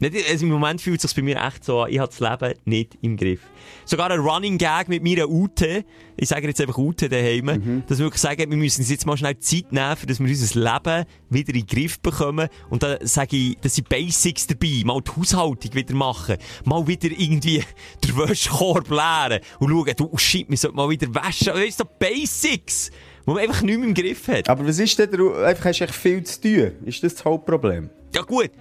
[0.01, 2.53] Also Im Moment fühlt es sich bei mir echt so an, ich habe das Leben
[2.65, 3.39] nicht im Griff.
[3.85, 5.83] Sogar ein Running Gag mit meiner Ute,
[6.15, 7.83] ich sage jetzt einfach Ute daheim, Mhm.
[7.87, 10.27] dass wir wirklich sagen, wir müssen uns jetzt mal schnell Zeit nehmen, für dass wir
[10.27, 12.47] unser Leben wieder in den Griff bekommen.
[12.69, 17.09] Und da sage ich, das sind Basics dabei, mal die Haushaltung wieder machen, mal wieder
[17.09, 17.63] irgendwie
[18.05, 21.47] den Wäschekorb leeren und schauen, du, oh shit, wir sollten mal wieder waschen.
[21.47, 22.91] Das sind so Basics,
[23.25, 24.47] die man einfach nicht mehr im Griff hat.
[24.49, 26.71] Aber was ist denn, der, einfach hast du echt viel zu tun?
[26.85, 27.89] Ist das das Hauptproblem?
[28.15, 28.51] Ja gut.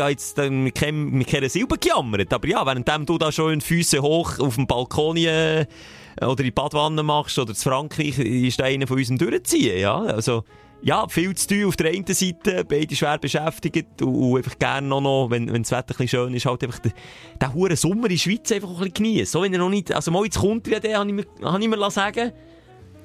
[0.00, 3.58] Habe jetzt äh, mit keinem, mit keiner Silbe gejammert, aber ja, währenddem du da schon
[3.58, 5.66] die Füße hoch auf dem Balkon äh,
[6.20, 10.00] oder in die Badwanne machst oder zu Frankreich, ist da einer von uns Durchziehen, ja.
[10.00, 10.44] Also,
[10.80, 14.86] ja, viel zu tun auf der einen Seite, beide schwer beschäftigt und, und einfach gerne
[14.86, 16.92] noch, noch wenn, wenn das Wetter ein bisschen schön ist, halt einfach den,
[17.40, 19.26] den hohen Sommer in der Schweiz einfach ein bisschen genießen.
[19.26, 21.68] So, wenn er noch nicht, also mal kommt er, den habe ich mir, habe ich
[21.68, 22.32] mir sagen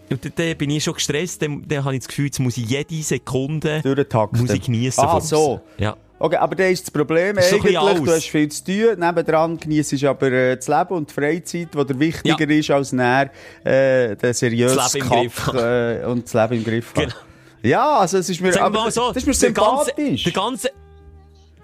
[0.10, 2.58] und dann, dann bin ich schon gestresst, dann, dann habe ich das Gefühl, jetzt muss
[2.58, 4.41] ich jede Sekunde Durchtakten.
[4.41, 5.04] muss ich genießen.
[5.04, 5.62] Ah, so.
[5.78, 5.97] Ja.
[6.24, 7.38] Okay, aber das ist das Problem.
[7.38, 8.97] Ist so ein Eigentlich, du hast viel zu tun.
[8.97, 12.59] Nebendran genießt du aber äh, das Leben und die Freizeit, die dir wichtiger Ja.
[12.59, 13.30] ist als näher
[13.65, 16.93] äh, der seriöse Das Leben im Griff äh, und das Leben im Griff.
[16.93, 17.13] Genau.
[17.61, 20.24] Ja, also es ist mir, wir aber, so, das ist mir der ganze, sympathisch.
[20.24, 20.71] der ganze,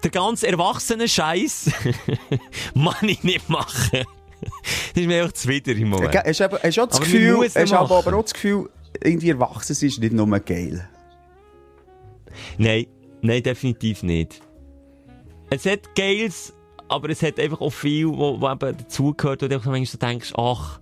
[0.04, 1.70] der ganze erwachsene Scheiß
[2.74, 4.04] kann ich nicht machen.
[4.92, 6.12] Das ist mir einfach zuwider im Moment.
[6.12, 8.68] Ge- Hast du hast auch das Aber man Gefühl, hast aber, aber auch das Gefühl,
[9.02, 10.86] irgendwie erwachsen ist nicht nur geil.
[12.58, 12.86] Nein,
[13.22, 14.42] nein, definitiv nicht.
[15.50, 16.54] Es hat Geiles,
[16.88, 20.32] aber es hat einfach auch viel, wo, wo eben dazugehört, wo du manchmal so denkst,
[20.36, 20.78] ach,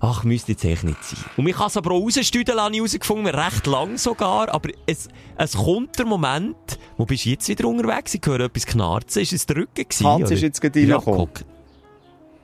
[0.00, 1.18] ach, müsste jetzt echt nicht sein.
[1.36, 5.08] Und mich kann es aber auch rausstüdeln, habe ich herausgefunden, recht lang sogar, aber es,
[5.36, 8.14] es kommt der Moment, wo bist du jetzt wieder unterwegs?
[8.14, 10.06] Ich höre etwas knarzen, ist es der Rücken gewesen?
[10.06, 11.28] Hans ist jetzt gerade reingekommen.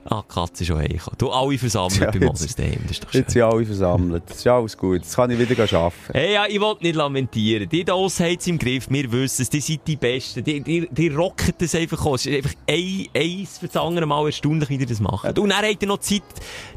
[0.05, 1.17] Ah, die Katze ist schon heimgekommen.
[1.17, 3.21] Du, alle versammelt Ja, bei Mother's Day, das ist doch schön.
[3.21, 4.23] Jetzt sind alle versammelt.
[4.27, 4.95] Das ist alles gut.
[4.97, 5.93] Jetzt kann ich wieder arbeiten.
[6.11, 7.69] Hey, ja, ich will nicht lamentieren.
[7.69, 8.87] Die da haben es im Griff.
[8.89, 9.49] Wir wissen es.
[9.49, 10.43] Die sind die Besten.
[10.43, 12.25] Die, die, die rocken das einfach aus.
[12.25, 15.37] Es ist einfach ein, eins für das andere Mal erstaunlich, wie die das machen.
[15.37, 16.23] Und dann habt ihr noch Zeit,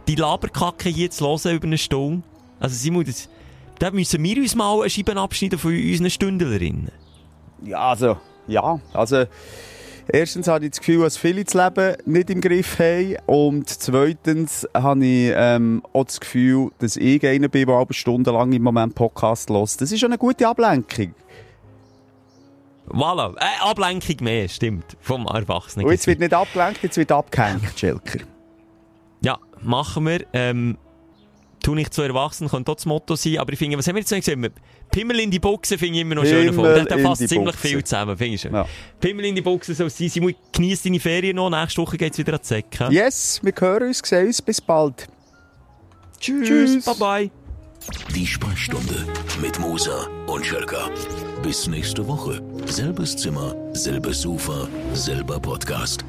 [0.07, 2.23] die Laberkacke hier zu hören über eine Stunde.
[2.61, 3.29] Also, Simon, das,
[3.81, 6.93] da müssen wir uns mal eine Scheibe abschneiden von unseren Stündlerinnen.
[7.65, 9.25] Ja, also, ja, also,
[10.09, 13.17] erstens habe ich das Gefühl, dass viele das Leben nicht im Griff haben.
[13.27, 18.53] Und zweitens habe ich ähm, auch das Gefühl, dass ich einer bin, der aber stundenlang
[18.53, 19.81] im Moment Podcast hört.
[19.81, 21.15] Das ist schon eine gute Ablenkung.
[22.89, 23.35] Voilà.
[23.39, 24.97] Äh, Ablenkung mehr, stimmt.
[25.01, 25.87] Vom Erwachsenen.
[25.87, 28.21] Und jetzt wird nicht abgelenkt, jetzt wird abgehängt, Schelker.
[29.23, 30.25] Ja, machen wir.
[30.33, 30.79] Ähm,
[31.67, 33.39] tu nicht zu erwachsen, könnte auch das Motto sein.
[33.39, 34.49] Aber ich finde, was haben wir jetzt noch gesehen?
[34.93, 36.53] Pimmel in die Buchse finde ich immer noch schön.
[36.55, 37.69] Fasst die ziemlich Buchse.
[37.69, 38.55] viel zusammen, finde ich schön.
[38.55, 38.67] Ja.
[39.01, 40.09] Pimmel in die Buchse soll es sein.
[40.09, 41.51] Simon, genieß deine Ferien noch.
[41.51, 42.89] Nächste Woche geht es wieder an die Säcke.
[42.91, 45.09] Yes, wir hören uns, sehen uns, bis bald.
[46.21, 46.49] Tschüss.
[46.49, 46.85] Tschüss.
[46.85, 47.31] Bye bye.
[48.15, 49.05] Die Sprechstunde
[49.41, 50.89] mit Musa und Schelka.
[51.43, 52.41] Bis nächste Woche.
[52.67, 56.05] Selbes Zimmer, selbes Sofa, selber Podcast.